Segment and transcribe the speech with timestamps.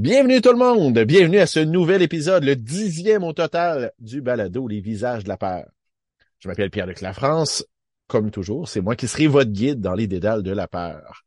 [0.00, 4.66] Bienvenue tout le monde, bienvenue à ce nouvel épisode, le dixième au total du balado
[4.66, 5.66] Les visages de la peur.
[6.38, 7.66] Je m'appelle Pierre-Luc Lafrance,
[8.06, 11.26] comme toujours, c'est moi qui serai votre guide dans les dédales de la peur.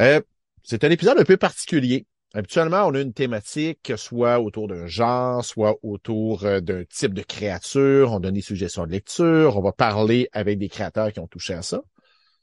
[0.00, 0.20] Euh,
[0.62, 2.06] c'est un épisode un peu particulier.
[2.34, 7.22] Habituellement, on a une thématique, soit autour d'un genre, soit autour euh, d'un type de
[7.22, 8.12] créature.
[8.12, 9.56] On donne des suggestions de lecture.
[9.56, 11.82] On va parler avec des créateurs qui ont touché à ça.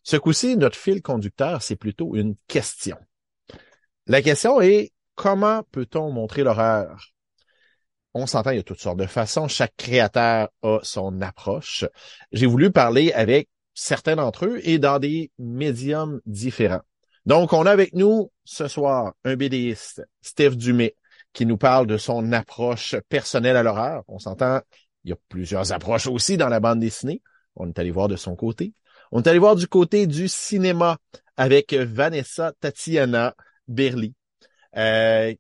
[0.04, 2.98] Ce coup-ci, notre fil conducteur, c'est plutôt une question.
[4.06, 7.14] La question est, comment peut-on montrer l'horreur?
[8.14, 9.48] On s'entend, il y a toutes sortes de façons.
[9.48, 11.86] Chaque créateur a son approche.
[12.32, 16.82] J'ai voulu parler avec certains d'entre eux et dans des médiums différents.
[17.26, 20.96] Donc, on a avec nous ce soir un BDiste, Steve Dumais,
[21.34, 24.04] qui nous parle de son approche personnelle à l'horreur.
[24.08, 24.60] On s'entend,
[25.04, 27.22] il y a plusieurs approches aussi dans la bande dessinée.
[27.56, 28.74] On est allé voir de son côté.
[29.12, 30.98] On est allé voir du côté du cinéma
[31.38, 33.36] avec Vanessa Tatiana
[33.68, 34.16] Berli,
[34.78, 35.34] euh,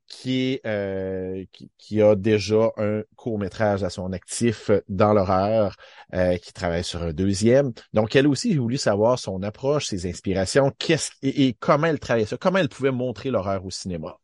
[0.65, 1.45] euh,
[1.77, 5.75] qui, a déjà un court métrage à son actif dans l'horreur,
[6.13, 7.71] euh, qui travaille sur un deuxième.
[7.93, 12.27] Donc, elle aussi, j'ai voulu savoir son approche, ses inspirations, qu'est-ce et, comment elle travaillait
[12.27, 14.17] ça, comment elle pouvait montrer l'horreur au cinéma.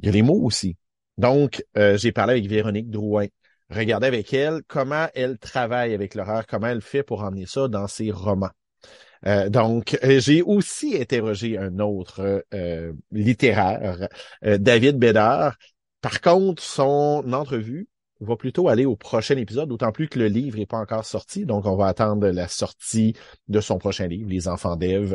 [0.00, 0.76] Il y a les mots aussi.
[1.18, 3.26] Donc, j'ai parlé avec Véronique Drouin.
[3.70, 7.86] Regardez avec elle comment elle travaille avec l'horreur, comment elle fait pour emmener ça dans
[7.86, 8.50] ses romans.
[9.26, 14.08] Euh, donc, euh, j'ai aussi interrogé un autre euh, littéraire,
[14.42, 15.56] David Bédard.
[16.00, 17.88] Par contre, son entrevue
[18.20, 21.44] va plutôt aller au prochain épisode, d'autant plus que le livre n'est pas encore sorti.
[21.44, 23.14] Donc, on va attendre la sortie
[23.46, 25.14] de son prochain livre, Les Enfants d'Ève,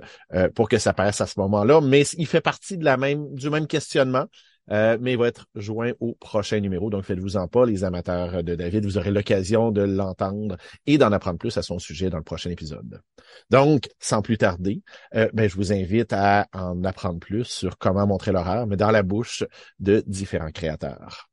[0.55, 1.81] pour que ça paraisse à ce moment-là.
[1.81, 4.25] Mais il fait partie de la même, du même questionnement.
[4.71, 6.89] Euh, mais il va être joint au prochain numéro.
[6.89, 8.85] Donc, faites-vous-en pas, les amateurs de David.
[8.85, 12.49] Vous aurez l'occasion de l'entendre et d'en apprendre plus à son sujet dans le prochain
[12.49, 13.01] épisode.
[13.49, 14.81] Donc, sans plus tarder,
[15.15, 18.91] euh, ben, je vous invite à en apprendre plus sur comment montrer l'horreur, mais dans
[18.91, 19.43] la bouche
[19.79, 21.29] de différents créateurs.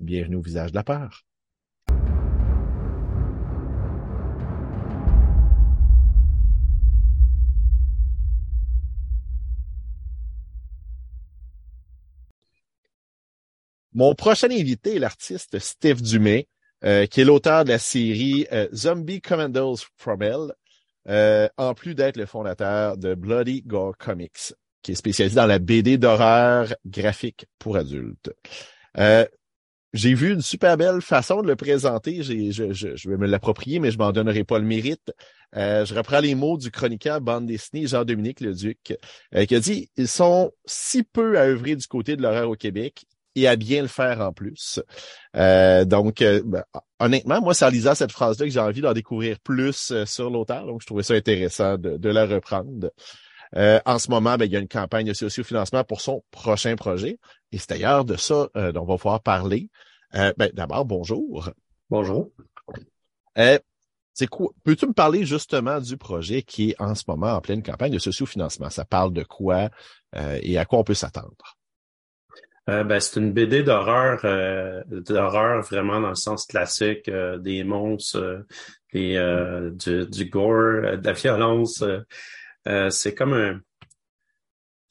[0.00, 1.27] Bienvenue au visage de la peur.
[13.94, 16.46] Mon prochain invité est l'artiste Steve Dumais,
[16.84, 20.52] euh, qui est l'auteur de la série euh, Zombie Commandos from Hell,
[21.08, 25.58] euh, en plus d'être le fondateur de Bloody Gore Comics, qui est spécialisé dans la
[25.58, 28.30] BD d'horreur graphique pour adultes.
[29.94, 32.22] j'ai vu une super belle façon de le présenter.
[32.22, 35.10] Je, vais me l'approprier, mais je m'en donnerai pas le mérite.
[35.54, 38.98] je reprends les mots du chroniqueur bande dessinée Jean-Dominique Leduc,
[39.48, 43.06] qui a dit «Ils sont si peu à œuvrer du côté de l'horreur au Québec
[43.38, 44.80] et à bien le faire en plus.
[45.36, 46.64] Euh, donc, euh, ben,
[46.98, 50.30] honnêtement, moi, c'est en lisant cette phrase-là que j'ai envie d'en découvrir plus euh, sur
[50.30, 50.66] l'auteur.
[50.66, 52.90] Donc, je trouvais ça intéressant de, la reprendre.
[53.54, 57.18] en ce moment, ben, il y a une campagne de socio-financement pour son prochain projet.
[57.52, 59.70] Et c'est d'ailleurs de ça dont on va pouvoir parler.
[60.12, 61.50] Ben, d'abord, bonjour.
[61.90, 62.30] Bonjour.
[64.14, 64.50] c'est quoi?
[64.64, 67.98] Peux-tu me parler justement du projet qui est en ce moment en pleine campagne de
[67.98, 68.70] socio-financement?
[68.70, 69.70] Ça parle de quoi
[70.14, 71.57] et à quoi on peut s'attendre?
[72.68, 77.64] Euh, ben, c'est une BD d'horreur, euh, d'horreur vraiment dans le sens classique, euh, des
[77.64, 78.44] monstres,
[78.92, 79.18] et
[79.72, 81.84] du, du, gore, de la violence.
[82.90, 83.60] c'est comme un.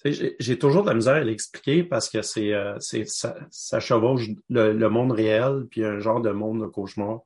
[0.05, 4.71] J'ai toujours de la misère à l'expliquer parce que c'est, c'est ça, ça chevauche le,
[4.71, 7.21] le, monde réel puis un genre de monde de cauchemar.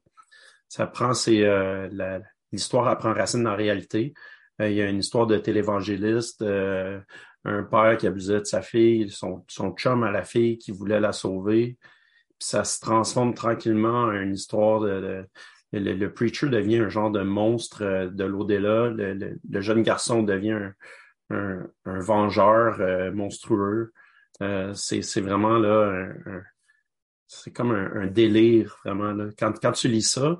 [0.69, 1.45] Ça prend c'est
[2.53, 4.13] l'histoire apprend racine dans la réalité.
[4.59, 6.41] il y a une histoire de télévangéliste
[7.45, 10.99] un père qui abusait de sa fille, son, son chum à la fille qui voulait
[10.99, 11.77] la sauver.
[12.39, 15.25] Puis ça se transforme tranquillement en une histoire de,
[15.71, 18.89] le, preacher devient un genre de monstre euh, de l'au-delà.
[18.89, 20.59] Le, jeune garçon devient
[21.29, 23.93] un, un, vengeur euh, monstrueux.
[24.41, 26.11] Euh, c'est vraiment là
[27.33, 29.29] c'est comme un, délire vraiment là.
[29.39, 30.37] Quand, quand tu lis ça,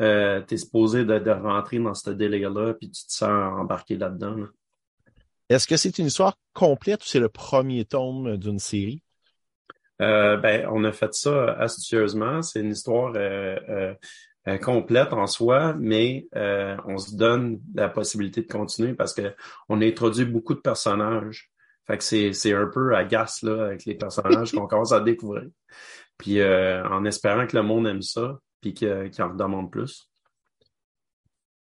[0.00, 3.96] euh, tu es supposé de, de, rentrer dans ce délire-là, puis tu te sens embarqué
[3.96, 4.34] là-dedans.
[4.34, 4.46] là
[5.50, 9.02] est-ce que c'est une histoire complète ou c'est le premier tome d'une série?
[10.00, 12.40] Euh, ben, on a fait ça astucieusement.
[12.40, 13.94] C'est une histoire euh,
[14.46, 16.28] euh, complète en soi, mais
[16.86, 19.34] on se donne la possibilité de continuer parce que
[19.68, 21.50] on a introduit beaucoup de personnages.
[21.86, 25.48] Fait que c'est, c'est un peu agace là, avec les personnages qu'on commence à découvrir.
[26.16, 30.09] Puis en espérant que le monde aime ça, puis qu'il en demande plus.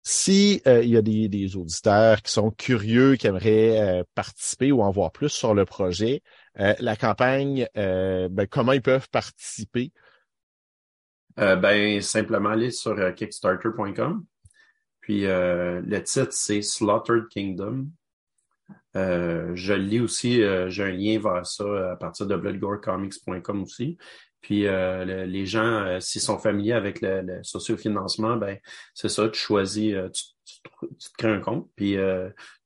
[0.04, 4.82] Si euh, il y a des, auditeurs qui sont curieux, qui aimeraient euh, participer ou
[4.82, 6.24] en voir plus sur le projet,
[6.60, 9.92] euh, la campagne, ben, comment ils peuvent participer?
[11.38, 14.26] ben, simplement aller sur kickstarter.com.
[15.02, 17.88] Puis le titre, c'est Slaughtered Kingdom.
[18.94, 23.98] Je lis aussi, j'ai un lien vers ça à partir de bloodgorecomics.com aussi.
[24.42, 28.58] Puis les gens, s'ils sont familiers avec le, le sociofinancement, ben
[28.94, 30.24] c'est ça, tu choisis, tu,
[30.64, 31.96] te crées un compte, puis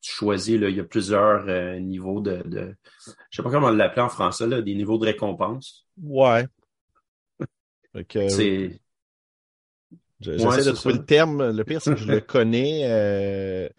[0.02, 1.46] tu choisis, là, il y a plusieurs
[1.80, 2.76] niveaux de, de,
[3.30, 5.86] je sais pas comment l'appeler en français, là, des niveaux de récompense.
[6.02, 6.48] Ouais.
[8.30, 8.80] c'est
[10.20, 11.52] J'essaie de trouver le terme.
[11.52, 12.82] Le pire, c'est que je le connais.
[12.86, 13.70] Euh,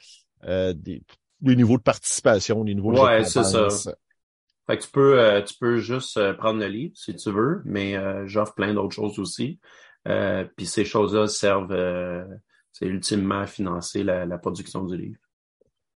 [0.45, 1.03] euh, des,
[1.41, 3.69] des, niveaux de participation, des niveaux de Ouais, c'est ça.
[4.67, 7.63] Fait que tu peux, euh, tu peux juste euh, prendre le livre si tu veux,
[7.65, 9.61] mais euh, j'offre plein d'autres choses aussi.
[10.05, 11.77] Puis ces choses-là servent,
[12.73, 15.19] c'est ultimement à financer la, la production du livre.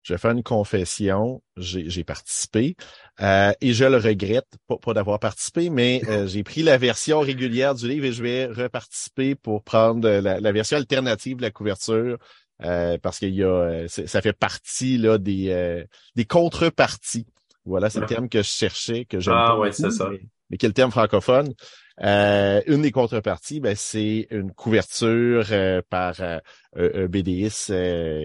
[0.03, 2.75] Je vais faire une confession, j'ai participé
[3.21, 7.87] et je le regrette, pas, pas d'avoir participé, mais j'ai pris la version régulière du
[7.87, 12.17] livre et je vais reparticiper pour prendre la, la version alternative de la couverture
[12.65, 15.85] euh, parce qu'il y a, ça fait partie là des
[16.15, 17.27] des contreparties.
[17.65, 20.09] Voilà, c'est le terme que je cherchais, que j'aime ah, ouais, c'est ça.
[20.51, 21.55] mais quel terme francophone.
[22.01, 26.39] Euh, une des contreparties, ben, c'est une couverture euh, par euh,
[26.77, 27.71] un BDiste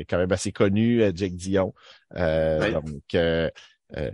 [0.07, 1.73] quand même assez connu, Jack Dion,
[2.15, 3.15] donc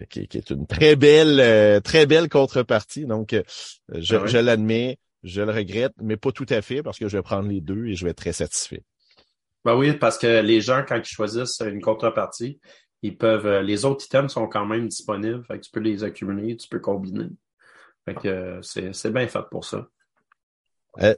[0.10, 3.06] qui, qui, est une très belle, très belle contrepartie.
[3.06, 3.36] Donc,
[3.94, 7.18] je, ah je l'admets, je le regrette, mais pas tout à fait parce que je
[7.18, 8.84] vais prendre les deux et je vais être très satisfait.
[9.66, 12.60] Ben oui, parce que les gens, quand ils choisissent une contrepartie,
[13.02, 13.62] ils peuvent.
[13.62, 15.44] Les autres items sont quand même disponibles.
[15.46, 17.30] Fait que tu peux les accumuler, tu peux combiner.
[18.06, 19.88] Fait que c'est bien fait pour ça.
[21.02, 21.14] Euh,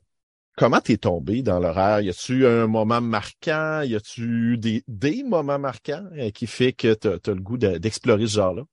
[0.57, 2.01] comment t'es tombé dans l'horaire?
[2.01, 3.81] Y a-tu un moment marquant?
[3.81, 8.27] Y a-tu des, des moments marquants euh, qui fait que tu as, le goût d'explorer
[8.27, 8.63] ce genre-là?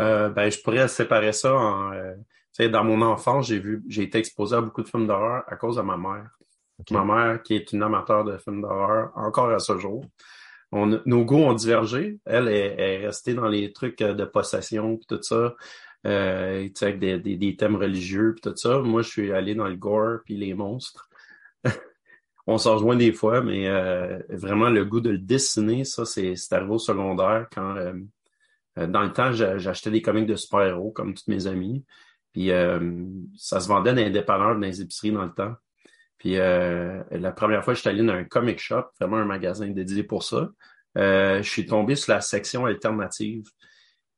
[0.00, 1.92] Euh, ben, je pourrais séparer ça en.
[1.92, 2.14] Euh,
[2.68, 5.76] dans mon enfance, j'ai vu, j'ai été exposé à beaucoup de films d'horreur à cause
[5.76, 6.30] de ma mère.
[6.90, 10.04] Ma mère, qui est une amateur de films d'horreur, encore à ce jour.
[10.72, 12.18] Nos goûts ont divergé.
[12.24, 15.54] Elle est, est, restée dans les trucs de possession et tout ça
[16.06, 18.80] euh, avec des, des, thèmes religieux puis tout ça.
[18.80, 21.08] Moi, je suis allé dans le gore puis les monstres.
[22.46, 26.34] On s'en rejoint des fois, mais euh, vraiment le goût de le dessiner, ça, c'est
[26.50, 27.94] arrivé au secondaire quand euh,
[28.78, 31.84] euh, dans le temps, j'achetais des comics de super-héros comme tous mes amis.
[32.32, 32.50] Puis
[33.36, 35.54] ça se vendait dans les dépanneurs, dans les épiceries dans le temps.
[36.24, 40.22] Puis la première fois, j'étais allé dans un comic shop, vraiment un magasin dédié pour
[40.22, 40.48] ça.
[40.96, 43.44] je suis tombé sur la section alternative.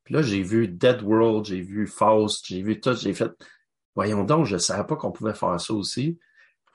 [0.05, 3.33] Puis là, j'ai vu Dead World, j'ai vu Faust, j'ai vu tout, j'ai fait,
[3.97, 6.17] voyons donc, je savais pas qu'on pouvait faire ça aussi.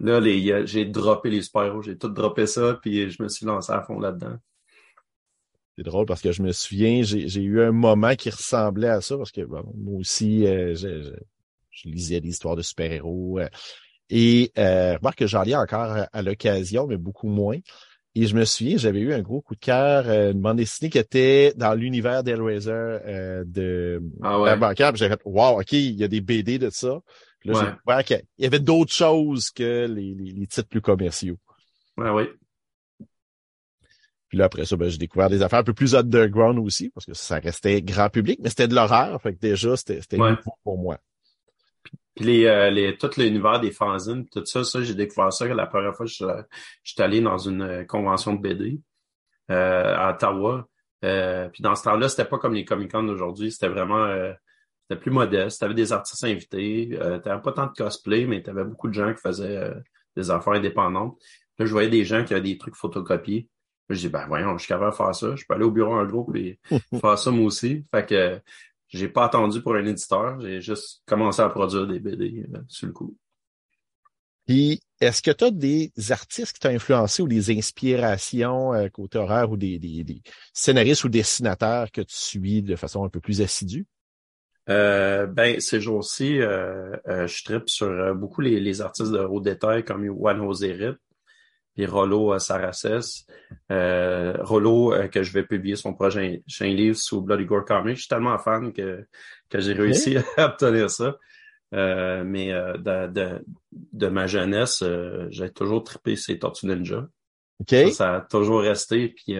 [0.01, 3.72] Là, les, j'ai droppé les super j'ai tout droppé ça, puis je me suis lancé
[3.72, 4.36] à fond là-dedans.
[5.77, 9.16] C'est drôle parce que je me souviens, j'ai eu un moment qui ressemblait à ça,
[9.16, 11.13] parce que moi aussi, euh, je,
[11.69, 13.39] je, lisais des histoires de super-héros.
[13.39, 13.48] Euh,
[14.12, 17.58] et euh, remarque que j'en lis encore à l'occasion, mais beaucoup moins.
[18.13, 20.90] Et je me souviens, j'avais eu un gros coup de cœur, euh, une bande dessinée
[20.90, 24.75] qui était dans l'univers d'Hellraiser euh, de ah ouais.
[24.75, 27.00] J'avais fait Wow, OK, il y a des BD de ça.
[27.40, 31.38] Puis là, j'ai découvert qu'il y avait d'autres choses que les, les, titres plus commerciaux.
[31.98, 32.24] Ouais, oui.
[34.27, 37.06] Puis là, après ça, ben, j'ai découvert des affaires un peu plus underground aussi, parce
[37.06, 39.22] que ça restait grand public, mais c'était de l'horreur.
[39.22, 40.18] Fait que déjà, c'était c'était
[40.63, 41.00] pour moi.
[42.15, 45.65] Puis les, euh, les, tout l'univers des fanzines, tout ça, ça, j'ai découvert ça la
[45.65, 46.25] première fois que je,
[46.83, 48.79] suis allé dans une euh, convention de BD
[49.50, 50.67] euh, à Ottawa.
[51.03, 54.07] Euh, puis dans ce temps-là, c'était pas comme les Comic-Con d'aujourd'hui, c'était vraiment
[54.91, 55.60] c'était plus modeste.
[55.60, 59.13] T'avais des artistes invités, euh, t'avais pas tant de cosplay, mais t'avais beaucoup de gens
[59.13, 59.74] qui faisaient
[60.15, 61.17] des affaires indépendantes.
[61.57, 63.48] Là, je voyais des gens qui avaient des trucs photocopiés.
[63.89, 65.36] je dis ben voyons, je suis capable de faire ça.
[65.36, 66.60] Je peux aller au bureau en groupe et
[67.01, 67.86] faire ça moi aussi.
[67.91, 68.41] Fait que
[68.91, 72.88] j'ai pas attendu pour un éditeur, j'ai juste commencé à produire des BD euh, sur
[72.88, 73.15] le coup.
[74.45, 79.17] Puis, est-ce que tu as des artistes qui t'ont influencé ou des inspirations euh, côté
[79.17, 80.21] horaire ou des, des,
[80.53, 83.86] scénaristes ou dessinateurs que tu suis de façon un peu plus assidue?
[84.69, 90.41] Euh, ben, ces jours-ci, je tripe sur beaucoup les, artistes de haut détail comme Juan
[90.41, 90.98] Rip
[91.74, 93.25] puis Rollo Saracès.
[93.72, 97.96] Euh, Rollo, euh, que je vais publier son prochain, livre sous Bloody Gore Comics.
[97.96, 99.06] Je suis tellement fan que,
[99.50, 101.16] que j'ai réussi à obtenir ça.
[101.74, 103.46] Euh, mais euh, de, de,
[103.94, 104.84] de, ma jeunesse,
[105.30, 107.08] j'ai toujours trippé ces Tortues Ninja.
[107.70, 109.10] Ça, ça, a toujours resté.
[109.10, 109.38] Puis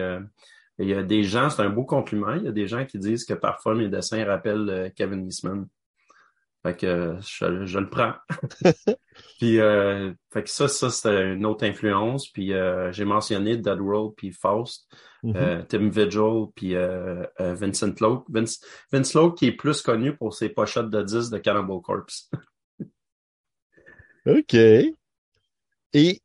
[0.78, 2.98] il y a des gens, c'est un beau compliment, il y a des gens qui
[2.98, 5.66] disent que parfois mes dessins rappellent Kevin Eastman.
[6.62, 8.14] Fait que je, je le prends.
[9.40, 12.28] puis euh, fait que ça, ça c'était une autre influence.
[12.28, 14.88] Puis euh, j'ai mentionné Dead World puis Faust,
[15.24, 15.36] mm-hmm.
[15.36, 18.24] euh, Tim Vigil puis euh, euh, Vincent Lowe.
[18.28, 18.60] Vince,
[18.92, 22.30] Vince Lowe qui est plus connu pour ses pochettes de 10 de Cannibal Corpse.
[24.26, 24.54] OK.
[25.94, 26.22] Et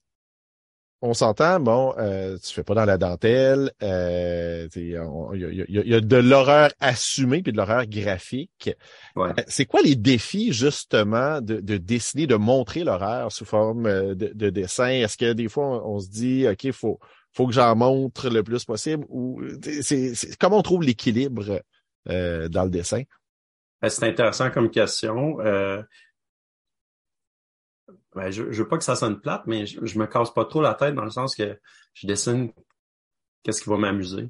[1.02, 6.18] on s'entend, bon, euh, tu fais pas dans la dentelle, euh, il y, a, de
[6.18, 8.72] l'horreur assumée puis de l'horreur graphique.
[9.16, 9.30] Ouais.
[9.30, 14.16] Euh, c'est quoi les défis justement de, de dessiner, de montrer l'horreur sous forme euh,
[14.16, 14.90] de, dessin?
[14.90, 17.00] Est-ce que des fois on, se dit, OK, faut
[17.32, 19.42] faut que j'en montre le plus possible ou
[19.84, 21.62] c'est, comment on trouve l'équilibre
[22.10, 23.04] euh, dans le dessin?
[23.80, 25.38] Ben, c'est intéressant comme question.
[28.18, 30.46] Euh, ben, je, je veux pas que ça sonne plate, mais je, me casse pas
[30.46, 31.58] trop la tête dans le sens que
[31.94, 32.52] je dessine
[33.44, 34.30] qu'est-ce qui va m'amuser.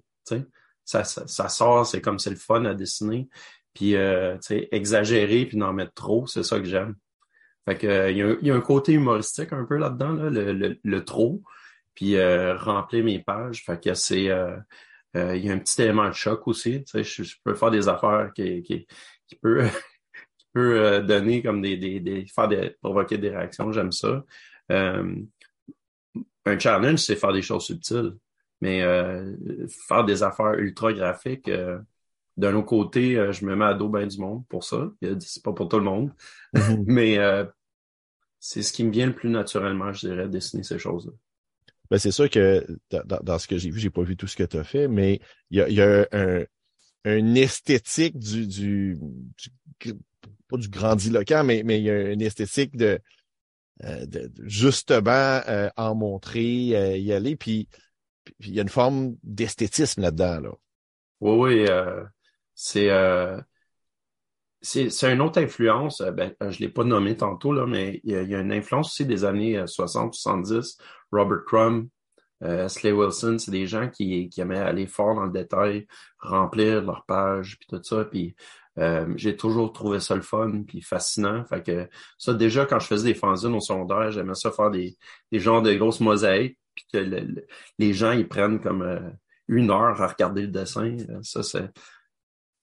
[0.83, 3.27] Ça, ça, ça sort, c'est comme c'est le fun à dessiner.
[3.73, 4.37] Puis euh,
[4.71, 6.95] exagérer puis d'en mettre trop, c'est ça que j'aime.
[7.65, 10.53] Fait que il y, a, y, a un côté humoristique un peu là-dedans, là, le,
[10.53, 11.43] le, le, trop.
[11.93, 13.65] Puis euh, remplir mes pages.
[13.65, 14.55] Fait que c'est euh,
[15.15, 16.83] euh, il y a un petit élément de choc aussi.
[16.93, 18.87] Je, je peux faire des affaires qui, qui,
[19.27, 19.67] qui peut
[20.57, 23.71] peut euh, donner comme des, des, des faire des, provoquer des réactions.
[23.71, 24.25] J'aime ça.
[24.71, 25.15] Euh,
[26.45, 28.15] un challenge, c'est faire des choses subtiles.
[28.59, 29.35] Mais euh,
[29.87, 31.51] faire des affaires ultra graphiques,
[32.37, 34.89] d'un autre côté, je me mets à dos bien du monde pour ça.
[35.19, 36.11] C'est pas pour tout le monde.
[36.55, 36.83] Mm-hmm.
[36.87, 37.17] Mais
[38.39, 41.11] c'est ce qui me vient le plus naturellement, je dirais, dessiner ces choses-là.
[41.91, 44.43] Ben c'est sûr que dans, ce que j'ai vu, j'ai pas vu tout ce que
[44.43, 45.21] tu as fait, mais
[45.51, 46.43] il y a, y a un,
[47.05, 48.97] un esthétique du, du,
[49.79, 49.93] du,
[50.47, 52.99] pas du grandiloquent, mais, mais il y a une esthétique de,
[53.83, 54.05] euh,
[54.43, 57.67] justement euh, en montrer, euh, y aller, puis,
[58.39, 60.39] il y a une forme d'esthétisme là-dedans.
[60.41, 60.49] Là.
[61.21, 61.65] Oui, oui,
[62.53, 62.89] c'est
[64.61, 66.01] c'est une autre influence.
[66.01, 69.23] Ben, je l'ai pas nommé tantôt là, mais il y, a, une influence aussi des
[69.23, 70.77] années 60-70.
[71.11, 71.87] Robert Crumb,
[72.43, 75.87] euh, Slay Wilson, c'est des gens qui, qui aimaient aller fort dans le détail,
[76.19, 78.05] remplir leur page, puis tout ça.
[78.05, 78.35] Puis
[78.77, 81.43] euh, j'ai toujours trouvé ça le fun puis fascinant.
[81.45, 84.97] Fait que ça, déjà, quand je faisais des fanzines au sondage, j'aimais ça faire des,
[85.31, 87.25] des genres de grosses mosaïques, puis que
[87.79, 88.99] les gens, ils prennent comme euh,
[89.47, 90.95] une heure à regarder le dessin.
[91.23, 91.69] Ça, c'est,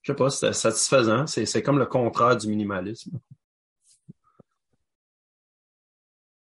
[0.01, 1.27] je sais pas, c'est satisfaisant.
[1.27, 3.19] C'est, c'est comme le contraire du minimalisme.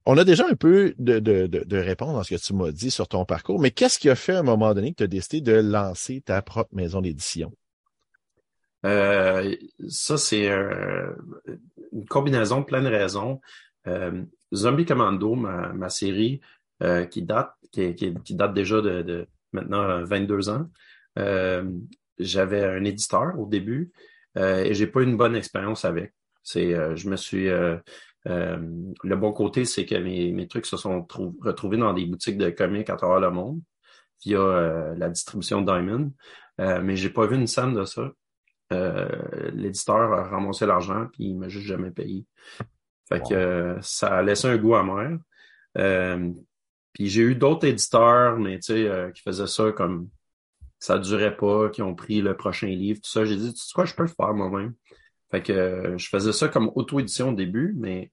[0.05, 2.71] On a déjà un peu de, de, de, de réponse à ce que tu m'as
[2.71, 5.03] dit sur ton parcours, mais qu'est-ce qui a fait à un moment donné que tu
[5.03, 7.53] as décidé de lancer ta propre maison d'édition?
[8.85, 9.55] Euh,
[9.87, 13.39] ça, c'est une combinaison de plein de raisons.
[13.87, 14.23] Euh,
[14.53, 16.41] Zombie Commando, ma, ma série,
[16.81, 20.69] euh, qui date, qui, qui, date déjà de, de, maintenant 22 ans.
[22.19, 23.91] J'avais un éditeur au début
[24.35, 26.13] et j'ai pas eu une bonne expérience avec.
[26.43, 27.49] C'est, je me suis
[28.25, 31.07] le bon côté, c'est que mes, mes trucs se sont
[31.41, 33.61] retrouvés dans des boutiques de comics à travers le monde
[34.23, 36.11] via la distribution Diamond.
[36.59, 38.11] mais j'ai pas vu une scène de ça.
[38.73, 42.25] Euh, l'éditeur a ramassé l'argent puis il m'a juste jamais payé.
[43.09, 45.19] Fait que euh, ça a laissé un goût amer.
[45.77, 46.31] Euh,
[46.93, 50.09] puis j'ai eu d'autres éditeurs, mais tu sais, qui faisaient ça comme
[50.79, 53.25] ça durait pas, qui ont pris le prochain livre, tout ça.
[53.25, 54.73] J'ai dit, tu sais quoi, je peux le faire moi-même.
[55.31, 58.11] Fait que je faisais ça comme auto-édition au début, mais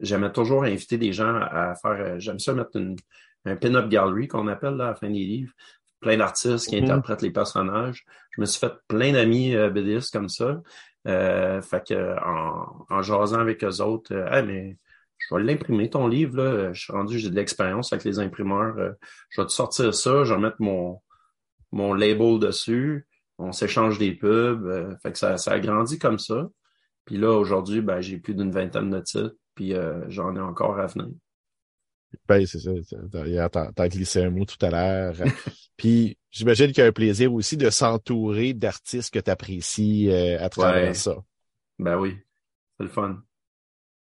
[0.00, 2.18] j'aimais toujours inviter des gens à faire.
[2.18, 2.96] J'aime ça mettre une,
[3.44, 5.52] un pin-up gallery qu'on appelle là, à la fin des livres
[6.00, 6.84] plein d'artistes qui mhm.
[6.84, 8.04] interprètent les personnages.
[8.32, 10.60] Je me suis fait plein d'amis euh, BDistes comme ça.
[11.06, 14.76] Euh, fait que en, en jasant avec eux autres, euh, mais
[15.18, 16.72] je vais l'imprimer ton livre là.
[16.72, 18.76] Je suis rendu, j'ai de l'expérience avec les imprimeurs.
[18.78, 18.92] Euh,
[19.30, 21.00] je vais te sortir ça, je vais mettre mon
[21.72, 23.06] mon label dessus.
[23.38, 24.98] On s'échange des pubs.
[25.02, 26.48] fait que ça, ça a grandi comme ça.
[27.04, 29.36] Puis là aujourd'hui, ben j'ai plus d'une vingtaine de titres.
[29.54, 29.74] Puis
[30.08, 31.08] j'en ai encore à venir.
[32.26, 32.70] Ben, c'est ça.
[33.50, 35.14] T'as, t'as glissé un mot tout à l'heure.
[35.76, 40.42] Puis j'imagine qu'il y a un plaisir aussi de s'entourer d'artistes que tu apprécies euh,
[40.42, 41.16] à travers ça.
[41.78, 42.16] Ben oui,
[42.76, 43.22] c'est le fun.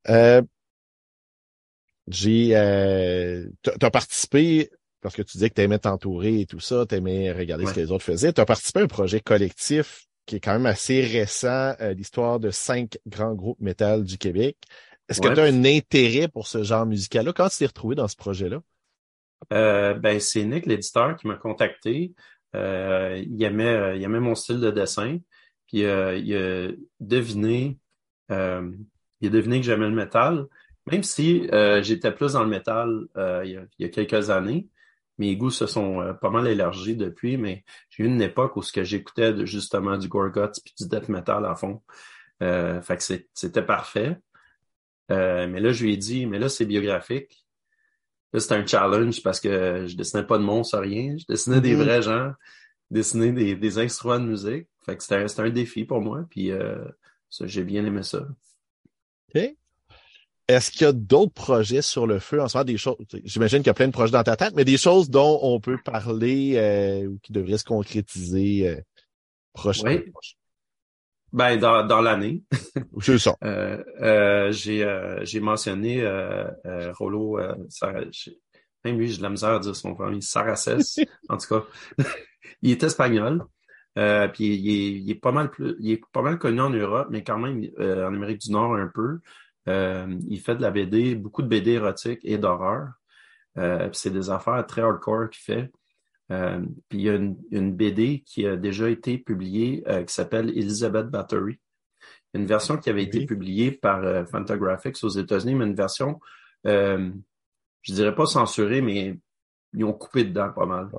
[0.08, 0.42] Euh,
[2.08, 6.84] j'ai euh, t'as participé parce que tu disais que tu aimais t'entourer et tout ça,
[6.86, 8.32] tu aimais regarder ce que les autres faisaient.
[8.32, 12.38] Tu as participé à un projet collectif qui est quand même assez récent, euh, l'histoire
[12.38, 14.56] de cinq grands groupes métal du Québec.
[15.10, 17.32] Est-ce que tu as un intérêt pour ce genre musical-là?
[17.32, 18.62] Quand tu t'es retrouvé dans ce projet-là?
[19.52, 22.14] Euh, ben, c'est Nick, l'éditeur, qui m'a contacté.
[22.54, 25.18] Euh, il, aimait, euh, il aimait mon style de dessin.
[25.66, 27.78] Puis euh, il a deviné,
[28.28, 30.46] il a deviné que j'aimais le métal.
[30.90, 31.48] Même si
[31.82, 34.68] j'étais plus dans le métal il y, a, il, y a, quelques années,
[35.18, 38.72] mes goûts se sont pas mal élargis depuis, mais j'ai eu une époque où ce
[38.72, 41.82] que j'écoutais justement du Gorguts puis du death metal à fond.
[42.40, 44.16] fait que c'était parfait.
[45.10, 47.44] Mais là, je lui ai dit, mais là, c'est biographique.
[48.32, 51.16] Là, c'était un challenge parce que je dessinais pas de monstres, rien.
[51.18, 51.82] Je dessinais des mm-hmm.
[51.82, 52.32] vrais gens,
[52.90, 54.68] dessinais des, des instruments de musique.
[54.86, 56.24] Fait que c'était un, défi pour moi.
[56.30, 56.84] Puis euh,
[57.42, 58.26] j'ai bien aimé ça.
[59.34, 59.42] OK.
[60.48, 62.40] est-ce qu'il y a d'autres projets sur le feu?
[62.40, 64.54] En ce moment, des choses, j'imagine qu'il y a plein de projets dans ta tête,
[64.54, 68.80] mais des choses dont on peut parler euh, ou qui devraient se concrétiser euh,
[69.52, 70.00] prochainement?
[70.04, 70.12] Oui.
[71.32, 72.42] Ben, dans, dans l'année.
[73.00, 73.36] C'est ça.
[73.44, 76.04] Euh, euh, j'ai, euh, j'ai mentionné
[76.98, 77.38] Rollo,
[78.84, 81.64] même lui, j'ai de la misère à dire son premier, Saraces, en tout cas.
[82.62, 83.44] il est espagnol.
[83.94, 87.08] puis il est, il est, pas mal plus, il est pas mal connu en Europe,
[87.10, 89.20] mais quand même en Amérique du Nord un peu.
[89.66, 92.88] il fait de la BD, beaucoup de BD érotiques et d'horreur.
[93.92, 95.70] c'est des affaires très hardcore qu'il fait.
[96.30, 100.50] Euh, puis il y a une, BD qui a déjà été publiée euh, qui s'appelle
[100.50, 101.58] Elizabeth Battery.
[102.34, 106.20] Une version qui avait été publiée par euh, Fantagraphics aux États-Unis, mais une version,
[106.64, 109.18] je dirais pas censurée, mais
[109.72, 110.90] ils ont coupé dedans pas mal.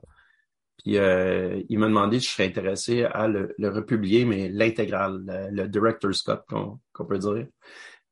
[0.77, 6.23] Puis il m'a demandé si je serais intéressé à le, republier, mais l'intégrale, le, director's
[6.23, 7.47] cut qu'on peut dire.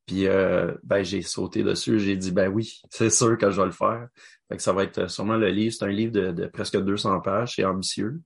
[0.10, 0.26] Puis
[0.84, 4.08] ben j'ai sauté dessus, j'ai dit ben oui, c'est sûr que je vais le faire
[4.58, 5.74] ça va être sûrement le livre.
[5.78, 7.56] C'est un livre de, presque 200 pages.
[7.56, 8.22] C'est ambitieux.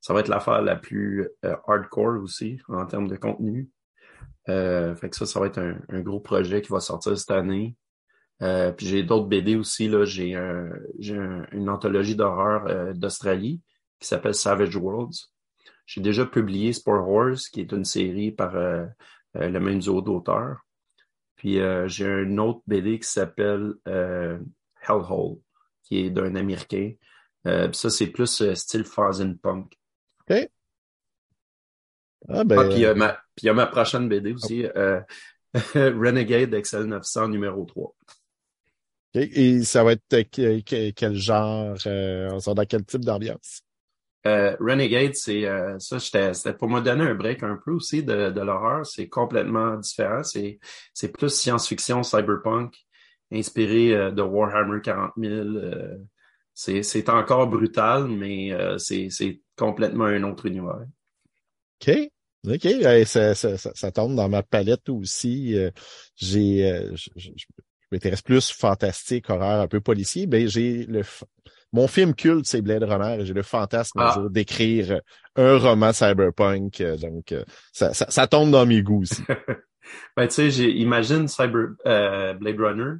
[0.00, 3.70] Ça va être l'affaire la plus euh, hardcore aussi en termes de contenu.
[4.48, 7.74] Euh, fait que ça, ça va être un, gros projet qui va sortir cette année.
[8.42, 9.88] Euh, puis j'ai d'autres BD aussi.
[9.88, 13.62] Là, j'ai une anthologie d'horreur d'Australie
[13.98, 15.32] qui s'appelle Savage Worlds.
[15.86, 20.65] J'ai déjà publié Sport Horse, qui est une série par le même duo d'auteurs.
[21.36, 25.38] Puis j'ai un autre BD qui s'appelle Hellhole
[25.86, 26.92] qui est d'un Américain.
[27.46, 29.72] Euh, ça, c'est plus euh, style Frozen Punk.
[30.28, 30.48] OK.
[32.28, 32.58] Ah, ben...
[32.58, 35.00] Ah, puis il y, a ma prochaine BD aussi, euh,
[35.74, 37.94] Renegade Excel 900 numéro 3.
[39.14, 40.22] Et ça va être
[40.94, 43.62] quel genre, on sort dans quel type d'ambiance?
[44.60, 45.44] Renegade, c'est
[45.78, 48.84] ça, c'était pour me donner un break un peu aussi de, l'horreur.
[48.86, 50.22] C'est complètement différent.
[50.22, 52.74] C'est plus science-fiction, cyberpunk
[53.32, 55.34] inspiré euh, de Warhammer 40 000.
[55.34, 55.98] Euh,
[56.54, 60.86] c'est encore brutal, mais euh, c'est complètement un autre univers.
[61.80, 62.10] OK.
[62.46, 62.68] OK.
[63.06, 65.56] Ça, ça, ça, tombe dans ma palette aussi.
[66.14, 67.30] j'ai je,
[67.90, 70.26] m'intéresse plus fantastique, horreur, un peu policier.
[70.26, 71.02] Ben, j'ai le
[71.72, 74.22] mon film culte, c'est Blade Runner, et j'ai le fantasme ah.
[74.30, 75.00] d'écrire
[75.36, 76.82] un roman cyberpunk.
[77.00, 77.34] Donc,
[77.72, 79.22] ça, ça, ça, tombe dans mes goûts aussi.
[80.16, 82.94] ben, tu sais, imagine Cyber Blade Runner,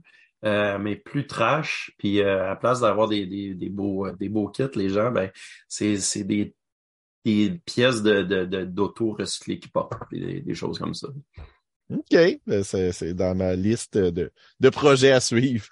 [0.44, 1.92] euh, mais plus trash.
[1.98, 5.10] Puis euh, à place d'avoir des, des, des, beaux, euh, des beaux kits, les gens,
[5.10, 5.30] ben,
[5.68, 6.54] c'est, des,
[7.24, 11.08] des pièces de, de, d'auto recyclées qui portent, des, des choses comme ça.
[11.90, 12.38] OK.
[12.46, 15.66] Ben, c'est, c'est dans ma liste de, de projets à suivre.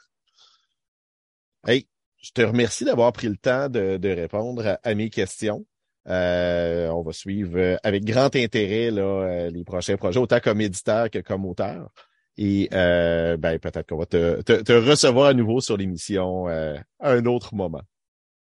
[1.67, 1.87] Hey,
[2.25, 5.67] je te remercie d'avoir pris le temps de, de répondre à, mes questions.
[6.09, 11.19] Euh, on va suivre avec grand intérêt là, les prochains projets, autant comme éditeur que
[11.19, 11.91] comme auteur.
[12.37, 17.13] Et euh, ben, peut-être qu'on va te, te, recevoir à nouveau sur l'émission euh, à
[17.13, 17.83] un autre moment.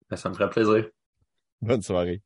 [0.10, 0.90] Ben, ça me ferait plaisir.
[1.62, 2.22] Bonne soirée.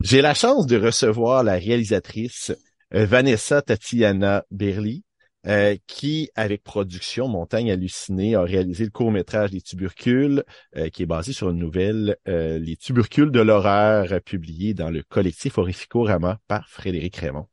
[0.00, 2.52] J'ai la chance de recevoir la réalisatrice
[2.94, 5.02] euh, Vanessa Tatiana Berli,
[5.48, 10.44] euh, qui, avec production Montagne hallucinée, a réalisé le court-métrage Les tubercules,
[10.76, 15.58] euh, qui est basé sur une nouvelle Les tubercules de l'horreur, publiée dans le collectif
[15.58, 17.48] Horrificorama par Frédéric Raymond.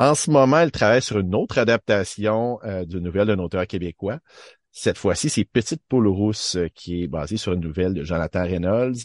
[0.00, 4.18] En ce moment, elle travaille sur une autre adaptation d'une nouvelle d'un auteur québécois.
[4.72, 8.98] Cette fois-ci, c'est Petite poule rousse, qui est basée sur une nouvelle de Jonathan Reynolds,